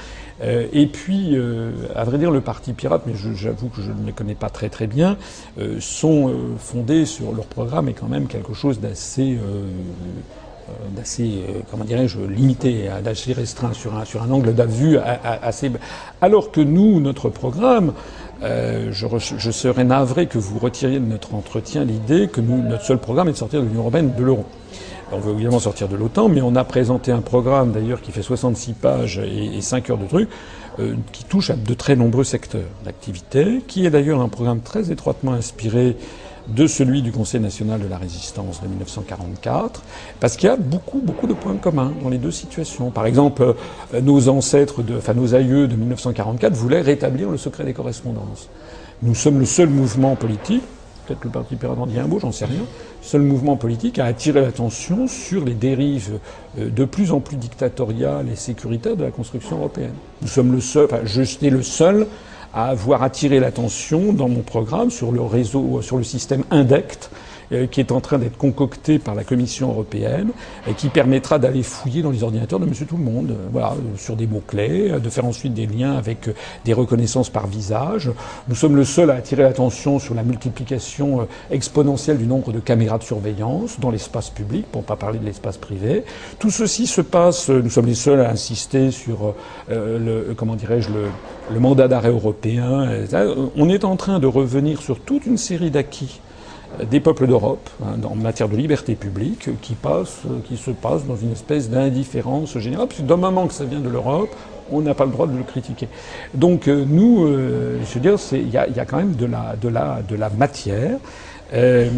[0.42, 4.06] Euh, et puis, euh, à vrai dire, le parti pirate, mais j'avoue que je ne
[4.06, 5.18] les connais pas très très bien,
[5.60, 9.38] euh, sont fondés sur leur programme et quand même quelque chose d'assez
[10.96, 11.42] d'assez,
[11.72, 15.72] comment dirais-je, limité, d'assez restreint sur un, sur un angle d'avis assez.
[16.22, 17.94] Alors que nous, notre programme,
[18.44, 22.86] euh, je, je, serais navré que vous retiriez de notre entretien l'idée que nous, notre
[22.86, 24.46] seul programme est de sortir de l'Union européenne, de l'euro.
[25.12, 28.22] On veut évidemment sortir de l'OTAN, mais on a présenté un programme d'ailleurs qui fait
[28.22, 30.30] 66 pages et, et 5 heures de trucs,
[30.80, 34.92] euh, qui touche à de très nombreux secteurs d'activité, qui est d'ailleurs un programme très
[34.92, 35.98] étroitement inspiré
[36.48, 39.82] de celui du Conseil national de la résistance de 1944,
[40.20, 42.92] parce qu'il y a beaucoup, beaucoup de points communs dans les deux situations.
[42.92, 43.56] Par exemple,
[43.94, 48.50] euh, nos ancêtres, de, enfin nos aïeux de 1944 voulaient rétablir le secret des correspondances.
[49.02, 50.64] Nous sommes le seul mouvement politique,
[51.06, 52.62] peut-être le Parti en dit un mot, j'en sais rien,
[53.02, 56.20] seul mouvement politique à attirer l'attention sur les dérives
[56.60, 59.94] euh, de plus en plus dictatoriales et sécuritaires de la construction européenne.
[60.22, 62.08] Nous sommes le seul, enfin, je suis le seul
[62.54, 67.10] à avoir attiré l'attention dans mon programme sur le réseau, sur le système INDECT,
[67.72, 70.30] qui est en train d'être concocté par la Commission européenne
[70.68, 73.72] et qui permettra d'aller fouiller dans les ordinateurs de Monsieur Tout le Monde, euh, voilà,
[73.72, 76.30] euh, sur des mots clés, de faire ensuite des liens avec
[76.66, 78.12] des reconnaissances par visage.
[78.48, 82.98] Nous sommes le seul à attirer l'attention sur la multiplication exponentielle du nombre de caméras
[82.98, 86.04] de surveillance dans l'espace public, pour ne pas parler de l'espace privé.
[86.38, 87.50] Tout ceci se passe.
[87.50, 89.34] Nous sommes les seuls à insister sur
[89.70, 92.90] le, comment dirais-je, le mandat d'arrêt européen.
[93.56, 96.22] On est en train de revenir sur toute une série d'acquis
[96.90, 101.16] des peuples d'Europe hein, en matière de liberté publique qui, passe, qui se passe dans
[101.16, 104.30] une espèce d'indifférence générale, parce que d'un moment que ça vient de l'Europe,
[104.72, 105.88] on n'a pas le droit de le critiquer.
[106.34, 109.26] Donc euh, nous, euh, je veux dire, il y a, y a, quand même de
[109.26, 111.00] la, de la, de la matière.
[111.54, 111.90] Euh,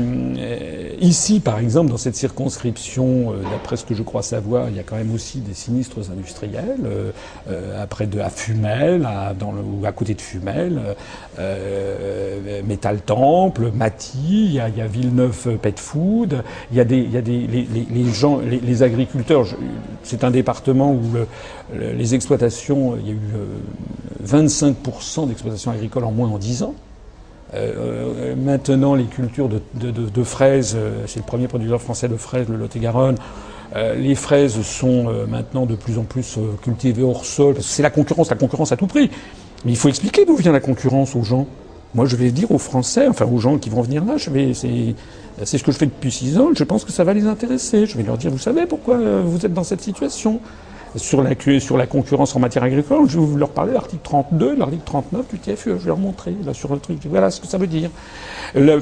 [1.01, 4.79] ici, par exemple, dans cette circonscription, euh, d'après ce que je crois savoir, il y
[4.79, 7.11] a quand même aussi des sinistres industriels, euh,
[7.49, 10.79] euh après de, à Fumel, à, dans le, ou à côté de Fumel,
[11.39, 16.79] euh, Métal Temple, Maty, il y a, il y a Villeneuve Pet Food, il y
[16.79, 19.45] a des, il y a des les, gens, les, agriculteurs.
[20.03, 26.11] C'est un département où le, les exploitations, il y a eu 25% d'exploitations agricoles en
[26.11, 26.75] moins en 10 ans.
[27.53, 32.07] Euh, maintenant, les cultures de, de, de, de fraises, euh, c'est le premier producteur français
[32.07, 33.17] de fraises, le Lot-et-Garonne.
[33.75, 37.55] Euh, les fraises sont euh, maintenant de plus en plus euh, cultivées hors sol.
[37.61, 39.09] C'est la concurrence, la concurrence à tout prix.
[39.65, 41.47] Mais il faut expliquer d'où vient la concurrence aux gens.
[41.93, 44.53] Moi, je vais dire aux Français, enfin aux gens qui vont venir là, je vais,
[44.53, 44.95] c'est,
[45.43, 46.49] c'est ce que je fais depuis six ans.
[46.55, 47.85] Je pense que ça va les intéresser.
[47.85, 50.39] Je vais leur dire, vous savez pourquoi vous êtes dans cette situation?
[50.95, 51.21] Sur
[51.77, 55.25] la, concurrence en matière agricole, je vais leur parler de l'article 32, de l'article 39
[55.29, 55.69] du TFUE.
[55.71, 56.99] Je vais leur montrer là sur le truc.
[57.05, 57.89] Voilà ce que ça veut dire.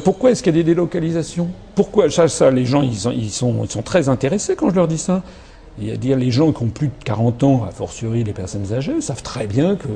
[0.04, 1.50] Pourquoi est-ce qu'il y a des délocalisations?
[1.76, 5.24] Pourquoi ça, les gens, ils, sont, très intéressés quand je leur dis ça.
[5.82, 9.00] À dire les gens qui ont plus de 40 ans, a fortiori les personnes âgées,
[9.00, 9.88] savent très bien que,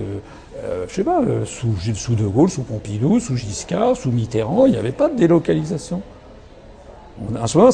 [0.64, 4.66] euh, je sais pas, euh, sous, sous De Gaulle, sous Pompidou, sous Giscard, sous Mitterrand,
[4.66, 6.02] il n'y avait pas de délocalisation.
[7.40, 7.70] En ce moment,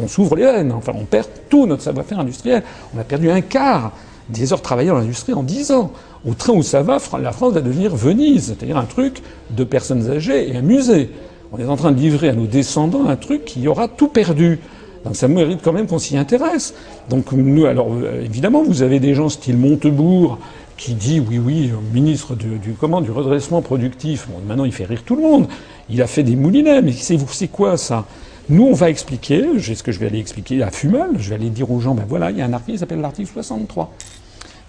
[0.00, 0.72] on s'ouvre les veines.
[0.72, 2.62] Enfin, on perd tout notre savoir-faire industriel.
[2.96, 3.92] On a perdu un quart
[4.28, 5.92] des heures travaillées dans l'industrie en dix ans.
[6.26, 10.10] Au train où ça va, la France va devenir Venise, c'est-à-dire un truc de personnes
[10.10, 11.10] âgées et un musée.
[11.52, 14.58] On est en train de livrer à nos descendants un truc qui aura tout perdu.
[15.04, 16.74] Donc ça mérite quand même qu'on s'y intéresse.
[17.08, 17.88] Donc nous, alors
[18.22, 20.38] évidemment, vous avez des gens style Montebourg
[20.78, 24.28] qui dit oui, oui, ministre du, comment du redressement productif.
[24.30, 25.48] Bon, maintenant, il fait rire tout le monde.
[25.90, 28.06] Il a fait des moulinets, mais c'est c'est quoi ça?
[28.48, 29.44] Nous, on va expliquer.
[29.60, 31.10] C'est ce que je vais aller expliquer à Fumal.
[31.18, 33.00] Je vais aller dire aux gens, ben voilà, il y a un article qui s'appelle
[33.00, 33.92] l'article 63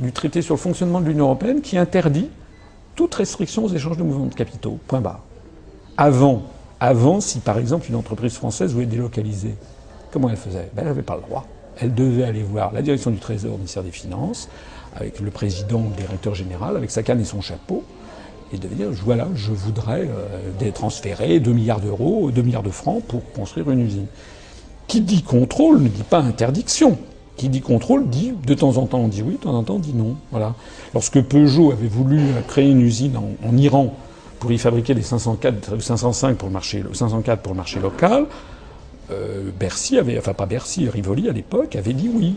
[0.01, 2.27] du traité sur le fonctionnement de l'Union européenne qui interdit
[2.95, 4.79] toute restriction aux échanges de mouvements de capitaux.
[4.87, 5.21] Point barre.
[5.95, 6.43] Avant,
[6.79, 9.55] avant, si par exemple une entreprise française voulait délocaliser,
[10.11, 10.69] comment elle faisait?
[10.73, 11.45] Ben, Elle n'avait pas le droit.
[11.77, 14.49] Elle devait aller voir la direction du Trésor, le ministère des Finances,
[14.99, 17.83] avec le président ou le directeur général, avec sa canne et son chapeau,
[18.51, 23.03] et de dire voilà, je voudrais euh, transférer 2 milliards d'euros, 2 milliards de francs
[23.03, 24.07] pour construire une usine.
[24.87, 26.97] Qui dit contrôle ne dit pas interdiction.
[27.37, 29.75] Qui dit contrôle dit de temps en temps on dit oui, de temps en temps
[29.75, 30.15] on dit non.
[30.31, 30.55] Voilà.
[30.93, 33.95] Lorsque Peugeot avait voulu créer une usine en, Iran
[34.39, 38.25] pour y fabriquer les 504, 505 pour le marché, 504 pour le marché local,
[39.11, 42.35] euh, Bercy avait, enfin pas Bercy, Rivoli à l'époque avait dit oui.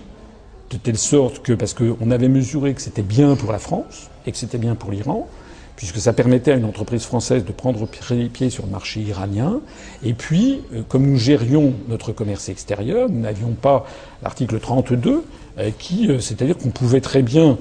[0.73, 4.33] De telle sorte que, parce qu'on avait mesuré que c'était bien pour la France et
[4.33, 5.29] que c'était bien pour l'Iran,
[5.77, 9.61] puisque ça permettait à une entreprise française de prendre pied sur le marché iranien.
[10.03, 13.85] Et puis, euh, comme nous gérions notre commerce extérieur, nous n'avions pas
[14.23, 15.25] l'article 32,
[15.59, 17.59] euh, qui, euh, c'est-à-dire qu'on pouvait très bien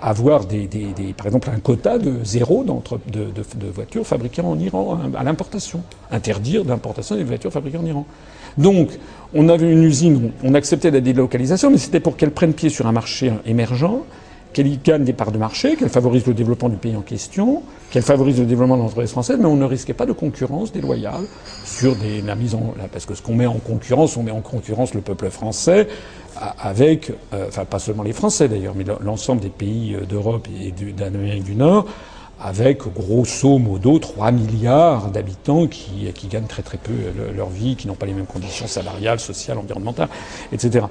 [0.00, 6.64] avoir par exemple un quota de zéro de, voitures fabriquées en Iran à l'importation, interdire
[6.64, 8.06] l'importation des voitures fabriquées en Iran.
[8.58, 8.90] Donc,
[9.34, 12.86] on avait une usine, on acceptait la délocalisation, mais c'était pour qu'elle prenne pied sur
[12.86, 14.02] un marché émergent,
[14.52, 17.62] qu'elle y gagne des parts de marché, qu'elle favorise le développement du pays en question,
[17.90, 21.24] qu'elle favorise le développement de l'entreprise française, mais on ne risquait pas de concurrence déloyale
[21.66, 24.40] sur des, la mise en, parce que ce qu'on met en concurrence, on met en
[24.40, 25.88] concurrence le peuple français
[26.58, 30.72] avec, euh, enfin pas seulement les Français d'ailleurs, mais l'ensemble des pays euh, d'Europe et
[30.92, 31.86] d'Amérique du Nord,
[32.40, 36.92] avec grosso modo 3 milliards d'habitants qui, gagnent très très peu
[37.34, 40.08] leur vie, qui n'ont pas les mêmes conditions salariales, sociales, environnementales,
[40.52, 40.86] etc.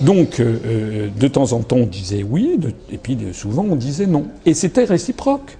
[0.00, 2.58] Donc euh, de temps en temps on disait oui,
[2.90, 4.26] et puis souvent on disait non.
[4.46, 5.58] Et c'était réciproque.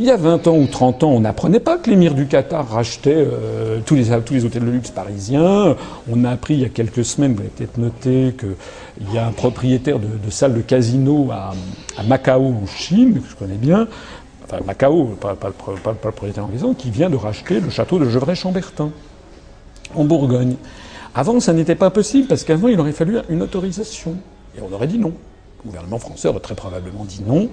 [0.00, 2.68] Il y a 20 ans ou 30 ans, on n'apprenait pas que l'émir du Qatar
[2.68, 5.76] rachetait euh, tous, les, hôtels de luxe parisiens.
[6.10, 9.24] On a appris il y a quelques semaines, vous avez peut-être noté, qu'il y a
[9.24, 11.52] un propriétaire de, de salle de casino à,
[12.08, 13.86] Macao en Chine, que je connais bien,
[14.44, 18.90] enfin Macao, pas le propriétaire en question, qui vient de racheter le château de Gevrey-Chambertin,
[19.94, 20.56] en Bourgogne.
[21.14, 24.16] Avant, ça n'était pas possible, parce qu'avant, il aurait fallu une autorisation.
[24.58, 25.12] Et on aurait dit non.
[25.62, 27.48] Le gouvernement français aurait très probablement dit non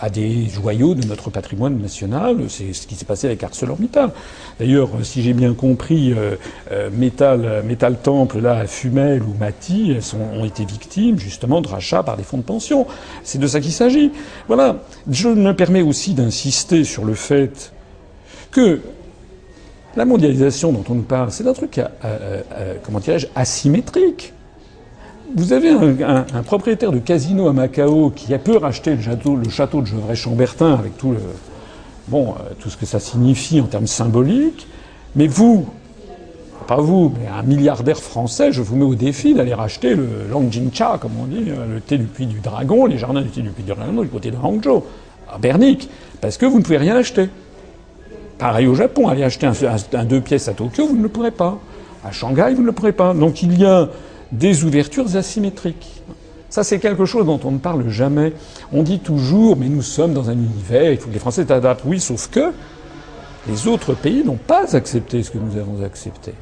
[0.00, 2.36] à des joyaux de notre patrimoine national.
[2.48, 4.10] C'est ce qui s'est passé avec ArcelorMittal.
[4.58, 6.36] D'ailleurs, si j'ai bien compris, euh,
[6.72, 12.02] euh, Metal, Metal Temple, là, Fumel ou Mati, elles ont été victimes justement de rachats
[12.02, 12.86] par des fonds de pension.
[13.22, 14.10] C'est de ça qu'il s'agit.
[14.48, 14.76] Voilà.
[15.10, 17.72] Je me permets aussi d'insister sur le fait
[18.50, 18.80] que
[19.96, 24.32] la mondialisation dont on nous parle, c'est un truc, euh, euh, euh comment dirais-je, asymétrique
[25.34, 29.02] vous avez un, propriétaire de casino à Macao qui a pu racheter le
[29.50, 31.14] château, de Gevrey-Chambertin avec tout,
[32.08, 34.66] bon, euh, tout ce que ça signifie en termes symboliques.
[35.16, 35.66] Mais vous,
[36.66, 40.98] pas vous, mais un milliardaire français, je vous mets au défi d'aller racheter le Longjingcha,
[41.00, 43.50] comme on dit, euh, le thé du puits du dragon, les jardins du thé du
[43.50, 44.84] puits du dragon du côté de Hangzhou,
[45.32, 45.88] à Bernic,
[46.20, 47.28] parce que vous ne pouvez rien acheter.
[48.38, 49.52] Pareil au Japon, aller acheter un,
[49.94, 51.58] un deux pièces à Tokyo, vous ne le pourrez pas.
[52.04, 53.14] À Shanghai, vous ne le pourrez pas.
[53.14, 53.88] Donc il y a
[54.32, 56.02] des ouvertures asymétriques.
[56.50, 58.32] Ça, c'est quelque chose dont on ne parle jamais.
[58.72, 61.82] On dit toujours, mais nous sommes dans un univers, il faut que les Français s'adaptent.
[61.84, 62.52] Oui, sauf que
[63.48, 66.32] les autres pays n'ont pas accepté ce que nous avons accepté.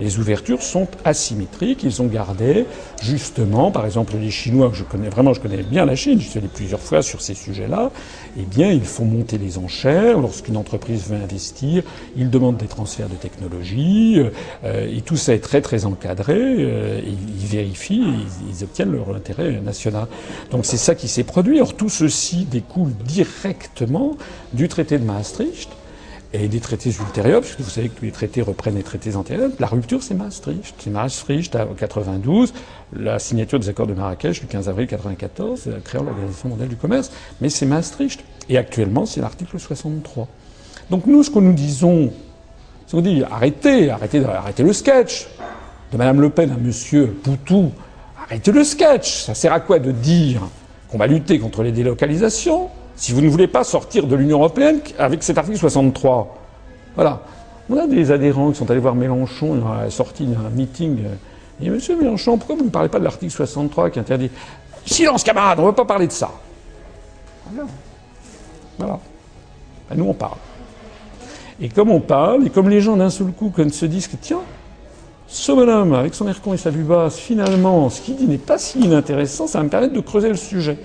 [0.00, 1.82] Les ouvertures sont asymétriques.
[1.82, 2.66] Ils ont gardé,
[3.02, 6.28] justement, par exemple, les Chinois, que je connais vraiment, je connais bien la Chine, je
[6.28, 7.90] suis allé plusieurs fois sur ces sujets-là,
[8.38, 10.18] eh bien, ils font monter les enchères.
[10.18, 11.82] Lorsqu'une entreprise veut investir,
[12.16, 14.20] ils demandent des transferts de technologie,
[14.64, 16.36] euh, et tout ça est très, très encadré.
[16.38, 20.06] Euh, ils, vérifient, ils, ils, obtiennent leur intérêt national.
[20.50, 21.60] Donc, c'est ça qui s'est produit.
[21.60, 24.16] Or, tout ceci découle directement
[24.52, 25.68] du traité de Maastricht
[26.32, 29.50] et des traités ultérieurs, puisque vous savez que tous les traités reprennent les traités antérieurs.
[29.58, 30.74] La rupture, c'est Maastricht.
[30.78, 32.54] C'est Maastricht en 92,
[32.94, 37.12] la signature des accords de Marrakech le 15 avril 94, créant l'Organisation mondiale du commerce.
[37.40, 38.24] Mais c'est Maastricht.
[38.48, 40.26] Et actuellement, c'est l'article 63.
[40.90, 42.12] Donc nous, ce que nous disons,
[42.86, 45.28] c'est qu'on dit arrêtez, arrêtez, arrêtez le sketch
[45.92, 47.72] de Madame Le Pen à Monsieur Poutou.
[48.24, 49.24] Arrêtez le sketch.
[49.24, 50.42] Ça sert à quoi de dire
[50.88, 52.70] qu'on va lutter contre les délocalisations?
[52.96, 56.36] Si vous ne voulez pas sortir de l'Union européenne avec cet article 63.
[56.94, 57.22] Voilà.
[57.70, 60.98] On a des adhérents qui sont allés voir Mélenchon, il a sorti d'un meeting.
[61.60, 64.30] Il dit Monsieur Mélenchon, pourquoi vous ne parlez pas de l'article 63 qui interdit?
[64.84, 66.30] Silence, camarade, on ne veut pas parler de ça.
[67.50, 67.68] Voilà.
[68.78, 68.98] Voilà.
[69.88, 70.38] Ben, nous, on parle.
[71.60, 74.40] Et comme on parle, et comme les gens d'un seul coup se disent que, tiens,
[75.28, 78.38] ce bonhomme, avec son air con et sa vue basse, finalement, ce qu'il dit n'est
[78.38, 80.76] pas si inintéressant, ça va me permettre de creuser le sujet.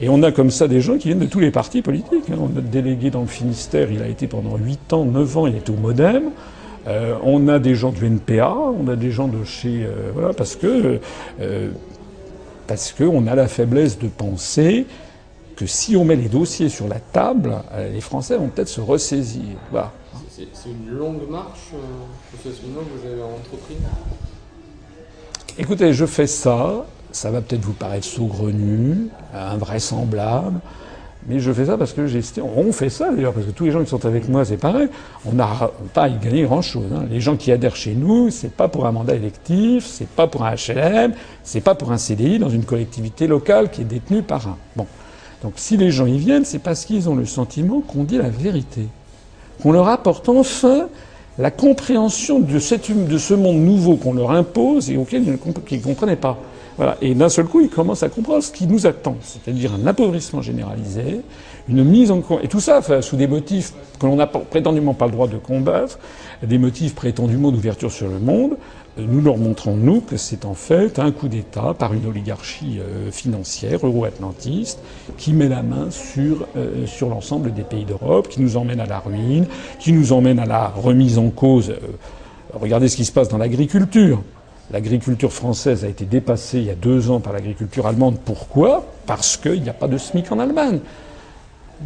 [0.00, 2.30] Et on a comme ça des gens qui viennent de tous les partis politiques.
[2.30, 2.36] Hein.
[2.54, 5.70] Notre délégué dans le Finistère, il a été pendant 8 ans, 9 ans, il était
[5.70, 6.30] au Modem.
[6.86, 9.84] Euh, on a des gens du NPA, on a des gens de chez...
[9.84, 11.00] Euh, voilà, parce que...
[11.40, 11.70] Euh,
[12.66, 14.86] parce qu'on a la faiblesse de penser
[15.56, 17.56] que si on met les dossiers sur la table,
[17.92, 19.42] les Français vont peut-être se ressaisir.
[19.72, 19.90] Voilà.
[20.36, 21.72] C'est une longue marche,
[22.32, 23.74] que vous avez entrepris
[25.58, 30.60] Écoutez, je fais ça ça va peut-être vous paraître saugrenu, invraisemblable,
[31.26, 32.22] mais je fais ça parce que j'ai.
[32.56, 34.88] On fait ça d'ailleurs, parce que tous les gens qui sont avec moi, c'est pareil.
[35.26, 36.86] On n'a pas à y gagner grand-chose.
[36.94, 37.04] Hein.
[37.10, 40.44] Les gens qui adhèrent chez nous, c'est pas pour un mandat électif, c'est pas pour
[40.44, 41.12] un HLM,
[41.44, 44.56] c'est pas pour un CDI dans une collectivité locale qui est détenue par un.
[44.76, 44.86] Bon.
[45.42, 48.30] Donc si les gens y viennent, c'est parce qu'ils ont le sentiment qu'on dit la
[48.30, 48.86] vérité.
[49.62, 50.88] Qu'on leur apporte enfin
[51.38, 55.78] la compréhension de, cette, de ce monde nouveau qu'on leur impose et auquel ils ne
[55.78, 56.38] comprenaient pas.
[57.02, 60.40] Et d'un seul coup, ils commencent à comprendre ce qui nous attend, c'est-à-dire un appauvrissement
[60.40, 61.20] généralisé,
[61.68, 65.12] une mise en et tout ça sous des motifs que l'on n'a prétendument pas le
[65.12, 65.98] droit de combattre,
[66.42, 68.56] des motifs prétendument d'ouverture sur le monde.
[68.98, 73.10] Nous leur montrons, nous, que c'est en fait un coup d'État par une oligarchie euh,
[73.10, 74.80] financière euro-atlantiste
[75.16, 78.86] qui met la main sur, euh, sur l'ensemble des pays d'Europe, qui nous emmène à
[78.86, 79.46] la ruine,
[79.78, 81.70] qui nous emmène à la remise en cause.
[81.70, 81.76] Euh,
[82.52, 84.22] regardez ce qui se passe dans l'agriculture.
[84.72, 88.18] L'agriculture française a été dépassée il y a deux ans par l'agriculture allemande.
[88.24, 88.86] Pourquoi?
[89.06, 90.78] Parce qu'il n'y a pas de SMIC en Allemagne.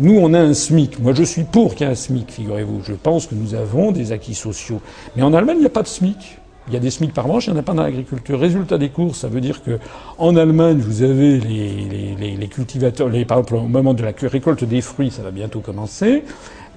[0.00, 0.98] Nous, on a un SMIC.
[0.98, 2.82] Moi, je suis pour qu'il y ait un SMIC, figurez-vous.
[2.84, 4.80] Je pense que nous avons des acquis sociaux.
[5.16, 6.38] Mais en Allemagne, il n'y a pas de SMIC.
[6.66, 8.38] Il y a des SMIC par branche, il n'y en a pas dans l'agriculture.
[8.38, 9.78] Résultat des courses, ça veut dire que
[10.18, 15.10] en Allemagne, vous avez les, cultivateurs, par exemple, au moment de la récolte des fruits,
[15.10, 16.24] ça va bientôt commencer.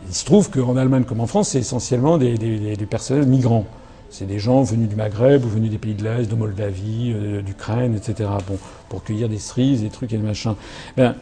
[0.07, 3.65] Il se trouve qu'en Allemagne comme en France, c'est essentiellement des, des, des personnels migrants.
[4.09, 7.41] C'est des gens venus du Maghreb ou venus des pays de l'Est, de Moldavie, euh,
[7.41, 8.29] d'Ukraine, etc.
[8.47, 8.57] Bon,
[8.89, 10.55] pour cueillir des cerises, des trucs et des machins.
[10.95, 11.15] Ben,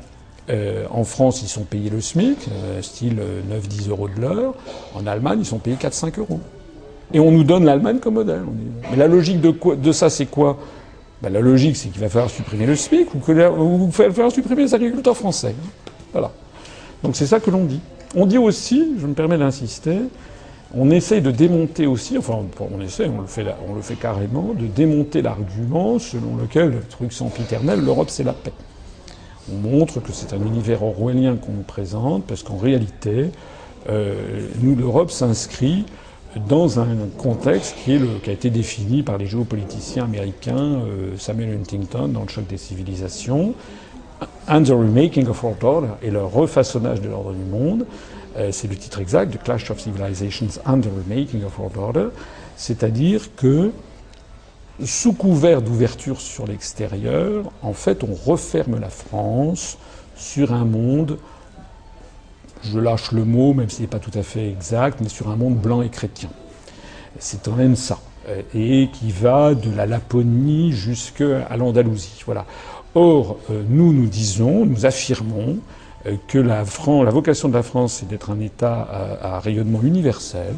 [0.49, 3.19] euh, en France, ils sont payés le SMIC, euh, style
[3.49, 4.53] 9-10 euros de l'heure.
[4.93, 6.39] En Allemagne, ils sont payés 4-5 euros.
[7.13, 8.41] Et on nous donne l'Allemagne comme modèle.
[8.91, 10.57] Mais la logique de, quoi, de ça, c'est quoi?
[11.21, 13.51] Ben, La logique, c'est qu'il va falloir supprimer le SMIC ou qu'il va
[14.11, 15.55] falloir supprimer les agriculteurs français.
[16.11, 16.31] Voilà.
[17.03, 17.79] Donc c'est ça que l'on dit.
[18.15, 19.97] On dit aussi, je me permets d'insister,
[20.77, 24.53] on essaye de démonter aussi, enfin on essaie, on le fait, on le fait carrément,
[24.53, 28.53] de démonter l'argument selon lequel, le truc sempiternel, l'Europe c'est la paix.
[29.51, 33.29] On montre que c'est un univers orwellien qu'on nous présente, parce qu'en réalité,
[33.89, 35.85] euh, nous, l'Europe s'inscrit
[36.49, 42.23] dans un contexte qui a été défini par les géopoliticiens américains euh, Samuel Huntington dans
[42.23, 43.53] le choc des civilisations,
[44.47, 47.85] and the remaking of world order et le refaçonnage de l'ordre du monde.
[48.37, 52.07] Euh, c'est le titre exact, The Clash of Civilizations and the Remaking of World Order,
[52.57, 53.71] c'est-à-dire que
[54.83, 59.77] sous couvert d'ouverture sur l'extérieur, en fait, on referme la France
[60.15, 61.17] sur un monde
[62.71, 65.35] je lâche le mot, même s'il n'est pas tout à fait exact, mais sur un
[65.35, 66.29] monde blanc et chrétien.
[67.19, 67.99] C'est quand même ça.
[68.27, 72.23] Euh, et qui va de la Laponie jusqu'à l'Andalousie.
[72.25, 72.45] Voilà.
[72.95, 75.57] Or, euh, nous, nous disons, nous affirmons
[76.27, 80.53] que la, la vocation de la France, c'est d'être un État à, à, rayonnement universel,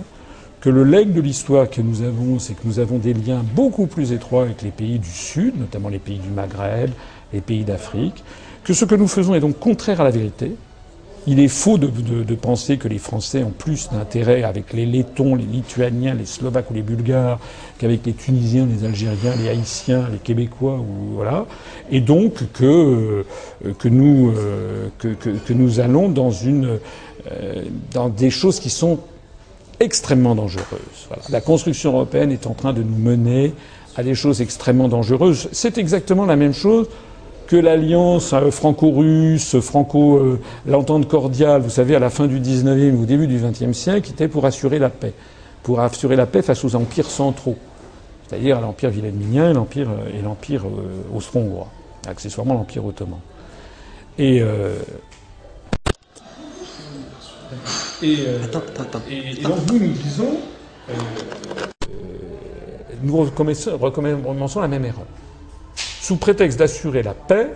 [0.59, 3.87] que le legs de l'histoire que nous avons, c'est que nous avons des liens beaucoup
[3.87, 6.91] plus étroits avec les pays du Sud, notamment les pays du Maghreb,
[7.31, 8.23] les pays d'Afrique,
[8.63, 10.55] que ce que nous faisons est donc contraire à la vérité,
[11.27, 15.43] il est faux de, penser que les Français ont plus d'intérêt avec les Lettons, les
[15.43, 17.39] Lituaniens, les Slovaques ou les Bulgares
[17.77, 21.45] qu'avec les Tunisiens, les Algériens, les Haïtiens, les Québécois, ou voilà,
[21.91, 23.23] et donc que euh,
[23.65, 24.33] euh,
[25.49, 27.63] nous allons euh,
[27.93, 28.99] dans des choses qui sont
[29.81, 31.09] extrêmement dangereuses.
[31.29, 33.53] La construction européenne est en train de nous mener
[33.97, 35.49] à des choses extrêmement dangereuses.
[35.51, 36.87] C'est exactement la même chose
[37.47, 42.93] que l'alliance euh, franco-russe, franco, euh, l'entente cordiale, vous savez, à la fin du 19e
[42.93, 45.13] ou au début du 20e siècle, était pour assurer la paix.
[45.63, 47.57] Pour assurer la paix face aux empires centraux.
[48.27, 50.65] C'est-à-dire l'empire wilhelminien et l'empire, euh, et l'empire
[51.13, 51.69] austro-hongrois.
[52.07, 53.19] Accessoirement l'empire ottoman.
[54.19, 54.73] Et, euh,
[58.01, 59.01] et, euh, attends, attends, attends.
[59.09, 60.37] et, et donc nous, nous disons,
[60.89, 60.93] euh,
[63.03, 65.05] nous recommençons la même erreur
[66.07, 67.51] sous prétexte d'assurer la paix,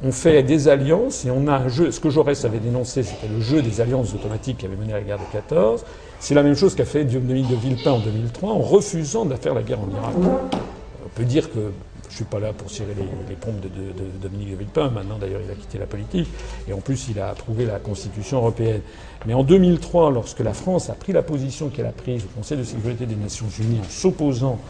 [0.00, 1.90] on fait des alliances et on a un jeu.
[1.90, 4.98] Ce que Jaurès avait dénoncé, c'était le jeu des alliances automatiques qui avait mené à
[4.98, 5.84] la guerre de 14.
[6.20, 9.54] C'est la même chose qu'a fait Dominique de Villepin en 2003 en refusant de faire
[9.54, 10.14] la guerre en Irak.
[10.18, 11.72] On peut dire que
[12.08, 14.88] je suis pas là pour tirer les, pompes de, de, Dominique de Villepin.
[14.90, 16.28] Maintenant, d'ailleurs, il a quitté la politique.
[16.68, 18.82] Et en plus, il a approuvé la Constitution européenne.
[19.26, 22.58] Mais en 2003, lorsque la France a pris la position qu'elle a prise au Conseil
[22.58, 24.60] de sécurité des Nations Unies en s'opposant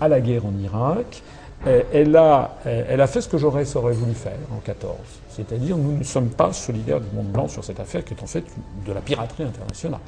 [0.00, 1.22] à la guerre en Irak,
[1.64, 4.96] elle a, euh, elle a fait ce que Jaurès aurait voulu faire en 14.
[5.28, 8.26] C'est-à-dire, nous ne sommes pas solidaires du monde blanc sur cette affaire qui est en
[8.26, 8.44] fait
[8.84, 10.00] de la piraterie internationale.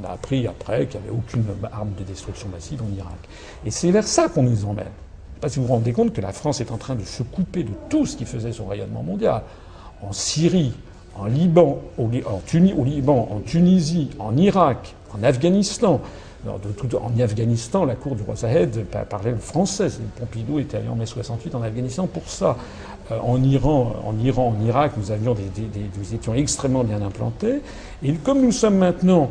[0.00, 3.18] On a appris après qu'il n'y avait aucune arme de destruction massive en Irak.
[3.64, 4.86] Et c'est vers ça qu'on nous emmène.
[5.40, 7.62] Pas si vous vous rendez compte que la France est en train de se couper
[7.62, 9.42] de tout ce qui faisait son rayonnement mondial.
[10.02, 10.72] En Syrie,
[11.16, 16.00] en au, au Liban, en Tunisie, en Irak, en Afghanistan,
[16.48, 19.88] en Afghanistan, la cour du roi Sahed parlait le français.
[20.18, 22.56] Pompidou était allé en mai 68 en Afghanistan pour ça.
[23.10, 24.18] Euh, en Iran, en
[24.64, 27.60] Irak, nous étions extrêmement bien implantés.
[28.02, 29.30] Et comme nous sommes maintenant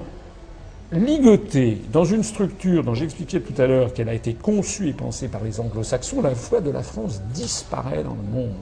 [0.91, 5.27] ligotés dans une structure dont j'expliquais tout à l'heure qu'elle a été conçue et pensée
[5.27, 8.53] par les anglo-saxons, la voix de la France disparaît dans le monde.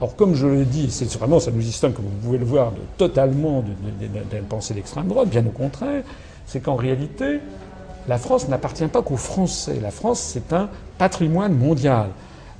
[0.00, 2.72] Or, comme je le dis, c'est vraiment, ça nous distingue, comme vous pouvez le voir,
[2.72, 6.02] de, totalement d'une pensée d'extrême droite, bien au contraire
[6.46, 7.40] c'est qu'en réalité,
[8.08, 9.80] La France n'appartient pas qu'aux Français.
[9.82, 12.10] La France, c'est un patrimoine mondial.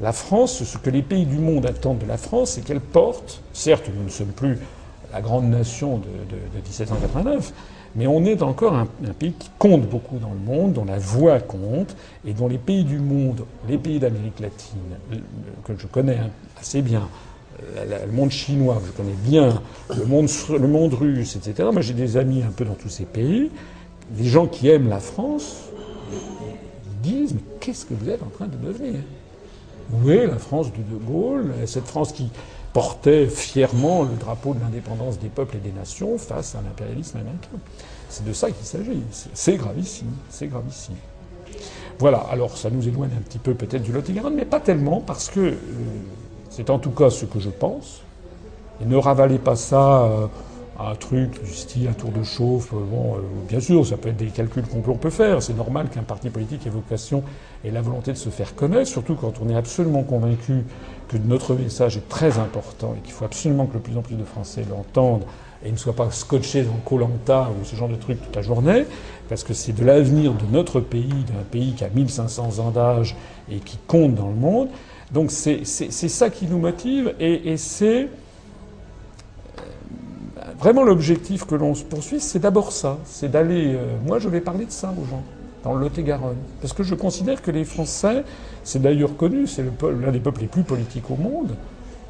[0.00, 3.42] La France, ce que les pays du monde attendent de la France, c'est qu'elle porte,
[3.52, 4.58] certes, nous ne sommes plus
[5.12, 7.52] la grande nation de, de, de 1789,
[7.94, 8.86] mais on est encore un,
[9.18, 12.84] pays qui compte beaucoup dans le monde, dont la voix compte, et dont les pays
[12.84, 15.22] du monde, les pays d'Amérique latine,
[15.64, 16.18] que je connais
[16.60, 17.08] assez bien,
[17.58, 19.62] le monde chinois, je connais bien,
[19.96, 21.70] le monde, le monde russe, etc.
[21.72, 23.50] Moi, j'ai des amis un peu dans tous ces pays.
[24.14, 25.64] Les gens qui aiment la France
[27.02, 29.00] disent Mais qu'est-ce que vous êtes en train de devenir
[29.92, 31.52] Où est la France de De Gaulle?
[31.66, 32.30] Cette France qui
[32.72, 37.58] portait fièrement le drapeau de l'indépendance des peuples et des nations face à l'impérialisme américain.
[38.08, 39.02] C'est de ça qu'il s'agit.
[39.32, 40.12] C'est gravissime.
[40.28, 40.96] C'est gravissime.
[41.98, 42.18] Voilà.
[42.30, 45.40] Alors, ça nous éloigne un petit peu peut-être du Lot-et-Garonne, mais pas tellement, parce que
[45.40, 45.54] euh,
[46.50, 48.02] c'est en tout cas ce que je pense.
[48.82, 50.26] Et ne ravalez pas ça euh,
[50.78, 52.72] un truc du style un tour de chauffe.
[52.72, 55.42] Bon, euh, bien sûr, ça peut être des calculs qu'on peut faire.
[55.42, 57.22] C'est normal qu'un parti politique ait vocation
[57.64, 60.64] et la volonté de se faire connaître, surtout quand on est absolument convaincu
[61.08, 64.16] que notre message est très important et qu'il faut absolument que le plus en plus
[64.16, 65.24] de Français l'entendent
[65.64, 68.84] et ne soient pas scotchés dans Colanta ou ce genre de trucs toute la journée,
[69.28, 73.16] parce que c'est de l'avenir de notre pays, d'un pays qui a 1500 ans d'âge
[73.50, 74.68] et qui compte dans le monde.
[75.12, 78.08] Donc c'est ça qui nous motive et, et c'est
[80.58, 83.74] vraiment l'objectif que l'on se poursuit, c'est d'abord ça, c'est d'aller.
[83.74, 85.22] Euh, moi, je vais parler de ça aux gens
[85.64, 88.24] dans le Lot-et-Garonne, parce que je considère que les Français,
[88.62, 91.56] c'est d'ailleurs connu, c'est l'un des peuples les plus politiques au monde.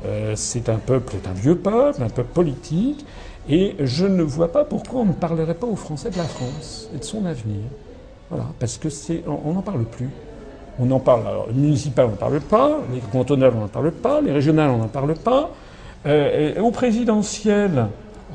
[0.05, 3.07] Euh, c'est un peuple, c'est un vieux peuple, un peuple politique,
[3.49, 6.91] et je ne vois pas pourquoi on ne parlerait pas aux Français de la France
[6.95, 7.63] et de son avenir.
[8.29, 10.11] Voilà, parce que c'est, on n'en parle plus.
[10.79, 11.27] On en parle.
[11.27, 12.79] Alors, le municipal, on n'en parle pas.
[12.93, 14.21] Les cantonales, on n'en parle pas.
[14.21, 15.51] Les régionales, on n'en parle pas.
[16.05, 17.87] Euh, au présidentiel,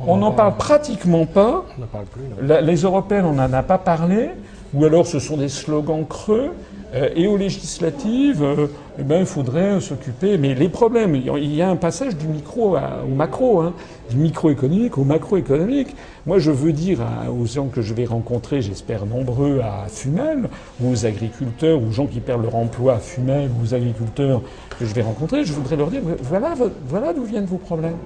[0.08, 1.64] on n'en parle pratiquement pas.
[1.78, 2.22] On n'en parle plus.
[2.42, 4.30] La, les Européennes, on n'en a pas parlé.
[4.74, 6.52] Ou alors, ce sont des slogans creux.
[6.94, 8.68] Euh, et aux législatives, euh,
[9.00, 10.38] eh ben, il faudrait s'occuper.
[10.38, 13.74] Mais les problèmes, il y a un passage du micro à, au macro, hein,
[14.10, 15.96] du microéconomique au macroéconomique.
[16.26, 20.50] Moi, je veux dire à, aux gens que je vais rencontrer, j'espère nombreux à Fumel,
[20.82, 24.42] ou aux agriculteurs, ou aux gens qui perdent leur emploi à Fumel, ou aux agriculteurs
[24.78, 26.56] que je vais rencontrer, je voudrais leur dire voilà,
[26.88, 27.98] voilà d'où viennent vos problèmes.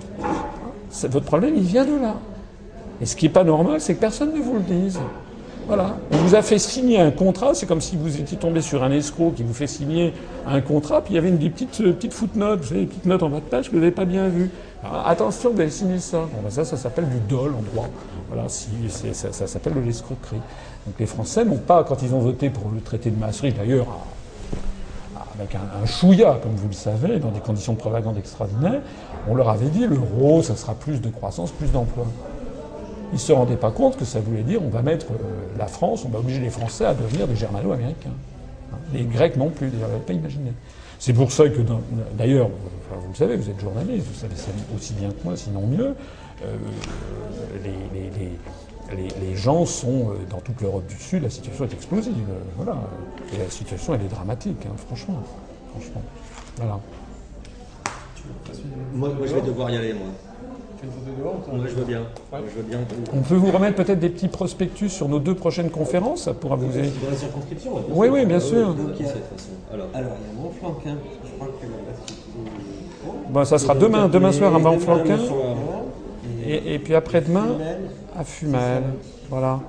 [1.03, 2.15] Votre problème, il vient de là.
[3.01, 4.99] Et ce qui n'est pas normal, c'est que personne ne vous le dise.
[5.67, 5.97] Voilà.
[6.11, 8.91] On vous a fait signer un contrat, c'est comme si vous étiez tombé sur un
[8.91, 10.13] escroc qui vous fait signer
[10.45, 13.05] un contrat, puis il y avait une des petites, euh, petites footnotes, vous des petites
[13.05, 14.51] notes en bas de page que vous n'avez pas bien vues.
[15.05, 16.19] Attention, vous avez signé ça.
[16.19, 17.89] Bon, ben ça, ça s'appelle du dol en droit.
[18.29, 20.41] Voilà, si, ça, ça s'appelle de l'escroquerie.
[20.85, 23.87] Donc les Français n'ont pas, quand ils ont voté pour le traité de Maastricht, d'ailleurs,
[25.39, 28.81] avec un, un chouïa, comme vous le savez, dans des conditions de propagande extraordinaires,
[29.27, 32.07] on leur avait dit l'euro, ça sera plus de croissance, plus d'emplois.
[33.11, 35.67] Ils ne se rendaient pas compte que ça voulait dire on va mettre euh, la
[35.67, 38.09] France, on va obliger les Français à devenir des germano-américains.
[38.73, 38.77] Hein.
[38.93, 40.51] Les Grecs non plus, d'ailleurs, pas imaginé.
[40.99, 41.61] C'est pour ça que,
[42.17, 42.49] d'ailleurs,
[42.89, 45.95] vous le savez, vous êtes journaliste, vous savez ça aussi bien que moi, sinon mieux,
[46.43, 46.55] euh,
[47.63, 48.31] les,
[48.91, 52.13] les, les gens sont, euh, dans toute l'Europe du Sud, la situation est explosive.
[52.57, 52.77] Voilà.
[53.33, 55.21] Et la situation, elle est dramatique, hein, franchement.
[55.71, 56.01] Franchement.
[56.57, 56.79] Voilà.
[58.93, 60.07] Moi, moi, je vais devoir y aller, moi.
[61.51, 62.01] Moi, je veux bien.
[62.31, 62.39] Ouais.
[62.51, 62.79] Je veux bien.
[63.13, 66.55] On peut vous remettre peut-être des petits prospectus sur nos deux prochaines conférences, ça pourra
[66.55, 66.91] vous aider.
[67.03, 68.73] Dans la circonscription, ouais, bien Oui, oui, bien Ah sûr.
[68.75, 69.15] de toute façon.
[69.73, 71.65] Alors, il y a Montflanquin, je crois que
[73.31, 75.17] Bon, ça sera demain, demain soir à Montflanquin,
[76.45, 77.47] et, et puis après-demain
[78.17, 78.83] à Fumel.
[79.29, 79.59] Voilà.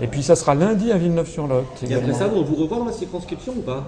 [0.00, 1.64] Et puis ça sera lundi à Villeneuve-sur-Lot.
[1.88, 3.84] Et après ça, on vous revoit dans la circonscription ou pas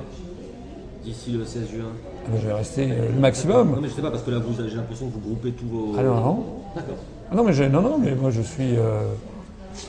[1.05, 1.85] D'ici le 16 juin?
[2.27, 3.79] Ah ben, je vais rester euh, le Non, maximum.
[3.83, 4.39] mais je sais pas, parce que là,
[4.69, 5.93] j'ai l'impression que vous groupez tous vos.
[5.99, 6.45] Ah non, non.
[6.75, 6.95] D'accord.
[7.31, 8.77] Ah non, mais je- non, non, mais moi je suis.
[8.77, 9.03] euh,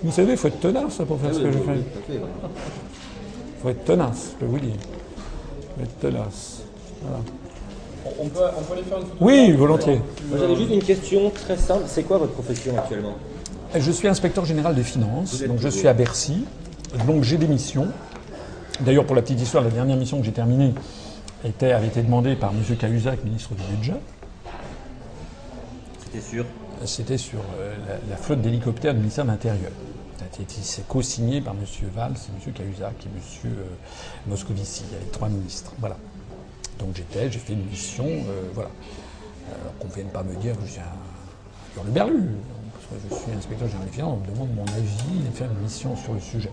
[0.04, 2.14] Vous savez, il faut être tenace pour faire Ah ce oui, que je oui, fais.
[2.14, 2.20] ouais.
[3.58, 4.74] Il faut être tenace, je peux vous dire.
[4.76, 6.62] Il faut être tenace.
[7.02, 7.20] Voilà.
[8.20, 10.02] On peut, on peut aller faire une photo Oui, volontiers.
[10.38, 11.84] J'avais juste une question très simple.
[11.88, 13.14] C'est quoi votre profession actuellement?
[13.78, 16.46] Je suis inspecteur général des finances, donc je suis à Bercy.
[17.06, 17.88] Donc j'ai des missions.
[18.80, 20.74] D'ailleurs, pour la petite histoire, la dernière mission que j'ai terminée
[21.44, 22.78] était, avait été demandée par M.
[22.78, 23.96] Cahuzac, ministre du Budget.
[26.04, 26.46] C'était sûr.
[26.86, 29.72] C'était sur euh, la, la flotte d'hélicoptères du ministère de l'Intérieur.
[30.62, 31.66] C'est co-signé par M.
[31.96, 32.54] Valls, M.
[32.54, 33.22] Cahuzac et M.
[33.46, 33.64] euh,
[34.28, 34.84] Moscovici.
[34.90, 35.74] Il y avait trois ministres.
[35.80, 35.98] Voilà.
[36.80, 38.70] Donc j'étais, j'ai fait une mission, euh, voilà.
[39.62, 42.24] Alors qu'on ne vienne pas me dire que je suis un hurluberlu.
[42.24, 42.55] Parce que
[42.92, 45.96] je suis inspecteur général des finances, on me demande mon avis et faire une mission
[45.96, 46.52] sur le sujet.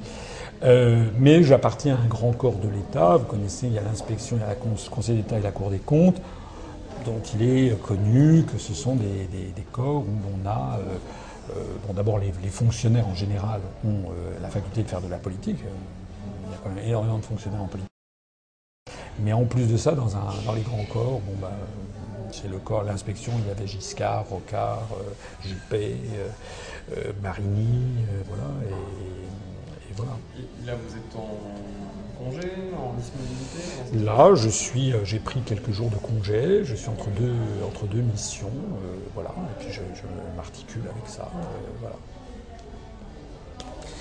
[0.62, 3.16] Euh, mais j'appartiens à un grand corps de l'État.
[3.16, 5.70] Vous connaissez, il y a l'inspection, il y a le Conseil d'État et la Cour
[5.70, 6.20] des comptes
[7.05, 9.28] dont il est connu que ce sont des,
[9.72, 10.99] corps où on a, euh,
[11.51, 15.09] euh, bon d'abord les, les fonctionnaires en général ont euh, la faculté de faire de
[15.09, 17.89] la politique, euh, il y a quand même énormément de fonctionnaires en politique.
[19.20, 21.53] Mais en plus de ça, dans, un, dans les grands corps, bon bah,
[22.33, 26.28] chez le corps, l'inspection, il y avait Giscard, Rocard, euh, Juppé, euh,
[26.97, 30.12] euh, Marigny, voilà, et, et voilà.
[30.39, 31.28] Et là, vous êtes en
[32.22, 37.11] congé, en disponibilité Là, je suis, j'ai pris quelques jours de congé, je suis entre
[37.11, 37.35] deux,
[37.66, 41.41] entre deux missions, euh, voilà, et puis je, je m'articule avec ça, euh,
[41.80, 41.97] voilà.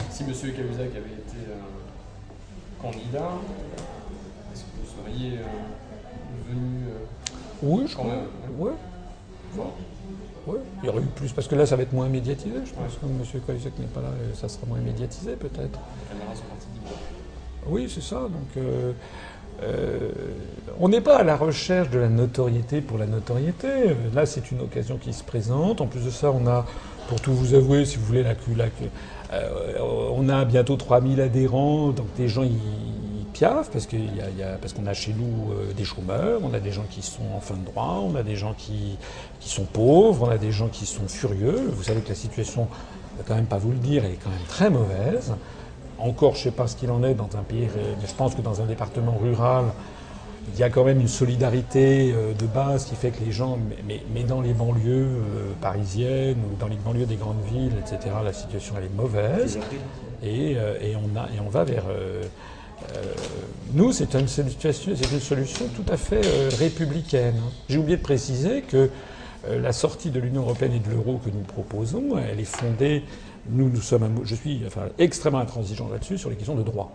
[0.09, 0.29] Si M.
[0.29, 3.31] Cahuzac avait été euh, candidat,
[4.53, 5.39] est-ce que vous seriez
[6.49, 6.85] venu
[7.63, 8.07] Oui, je crois.
[8.07, 8.25] même
[8.57, 8.71] Ouais.
[10.47, 10.59] Ouais.
[10.81, 12.97] Il y aurait eu plus, parce que là, ça va être moins médiatisé, je pense.
[12.99, 13.41] Comme M.
[13.45, 15.79] Cahuzac n'est pas là, ça sera moins médiatisé, peut-être.
[17.67, 18.21] Oui, c'est ça.
[18.21, 18.91] Donc, euh,
[19.61, 20.09] euh,
[20.79, 23.67] on n'est pas à la recherche de la notoriété pour la notoriété.
[24.15, 25.79] Là, c'est une occasion qui se présente.
[25.79, 26.65] En plus de ça, on a,
[27.07, 28.65] pour tout vous avouer, si vous voulez, la, la,
[29.33, 29.77] euh,
[30.15, 31.89] on a bientôt 3000 adhérents.
[31.89, 32.57] Donc, des gens, ils,
[33.33, 36.85] piaffent parce qu'il y a, qu'on chez nous euh, des chômeurs, on a des gens
[36.89, 38.97] qui sont en fin de droit, on a des gens qui,
[39.39, 41.69] qui sont pauvres, on a des gens qui sont furieux.
[41.73, 42.67] Vous savez que la situation,
[43.13, 45.33] je vais quand même pas vous le dire, elle est quand même très mauvaise.
[45.99, 48.13] Encore, je ne sais pas ce qu'il en est dans un pays, ré- mais je
[48.15, 49.65] pense que dans un département rural,
[50.53, 53.57] il y a quand même une solidarité euh, de base qui fait que les gens,
[53.87, 58.15] mais, mais- dans les banlieues euh, parisiennes ou dans les banlieues des grandes villes, etc.,
[58.23, 59.59] la situation elle est mauvaise
[60.23, 61.83] et, euh, et on, a, et on va vers.
[62.95, 63.03] Euh,
[63.73, 67.39] nous, c'est une, solution tout à fait euh, républicaine.
[67.69, 68.89] J'ai oublié de préciser que
[69.47, 73.03] euh, la sortie de l'Union européenne et de l'euro que nous proposons, elle est fondée.
[73.49, 74.61] Nous, nous sommes, je suis
[74.99, 76.91] extrêmement intransigeant là-dessus sur les questions de droit.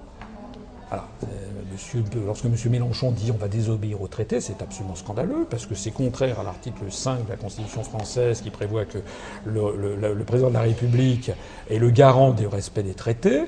[2.25, 2.55] Lorsque M.
[2.71, 6.45] Mélenchon dit on va désobéir au traité, c'est absolument scandaleux parce que c'est contraire à
[6.45, 8.99] l'article 5 de la Constitution française qui prévoit que
[9.45, 11.33] le président de la République
[11.69, 13.47] est le garant du respect des traités.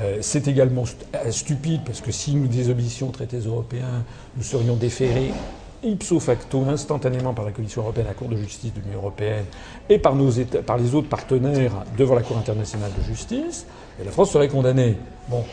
[0.00, 0.84] Euh, c'est également
[1.14, 4.04] euh, stupide parce que si nous désobéissions aux traités européens,
[4.36, 5.32] nous serions déférés
[5.84, 9.44] ipso facto, instantanément par la Commission européenne, la Cour de justice de l'Union européenne
[9.88, 13.66] et par, les autres partenaires devant la Cour internationale de justice,
[14.00, 14.96] et la France serait condamnée.
[15.28, 15.44] Bon,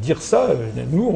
[0.00, 1.10] dire ça, euh, nous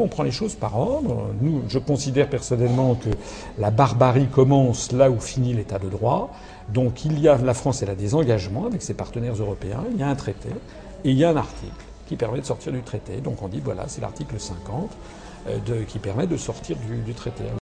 [0.00, 1.28] on, prend les choses par ordre.
[1.68, 3.10] Je considère personnellement que
[3.58, 6.30] la barbarie commence là où finit l'État de droit.
[6.68, 9.84] Donc il y a, la France, elle a des engagements avec ses partenaires européens.
[9.92, 10.48] Il y a un traité
[11.04, 11.72] il y a un article
[12.06, 13.20] qui permet de sortir du traité.
[13.20, 14.90] Donc on dit voilà, c'est l'article 50
[15.48, 17.59] euh, qui permet de sortir du traité.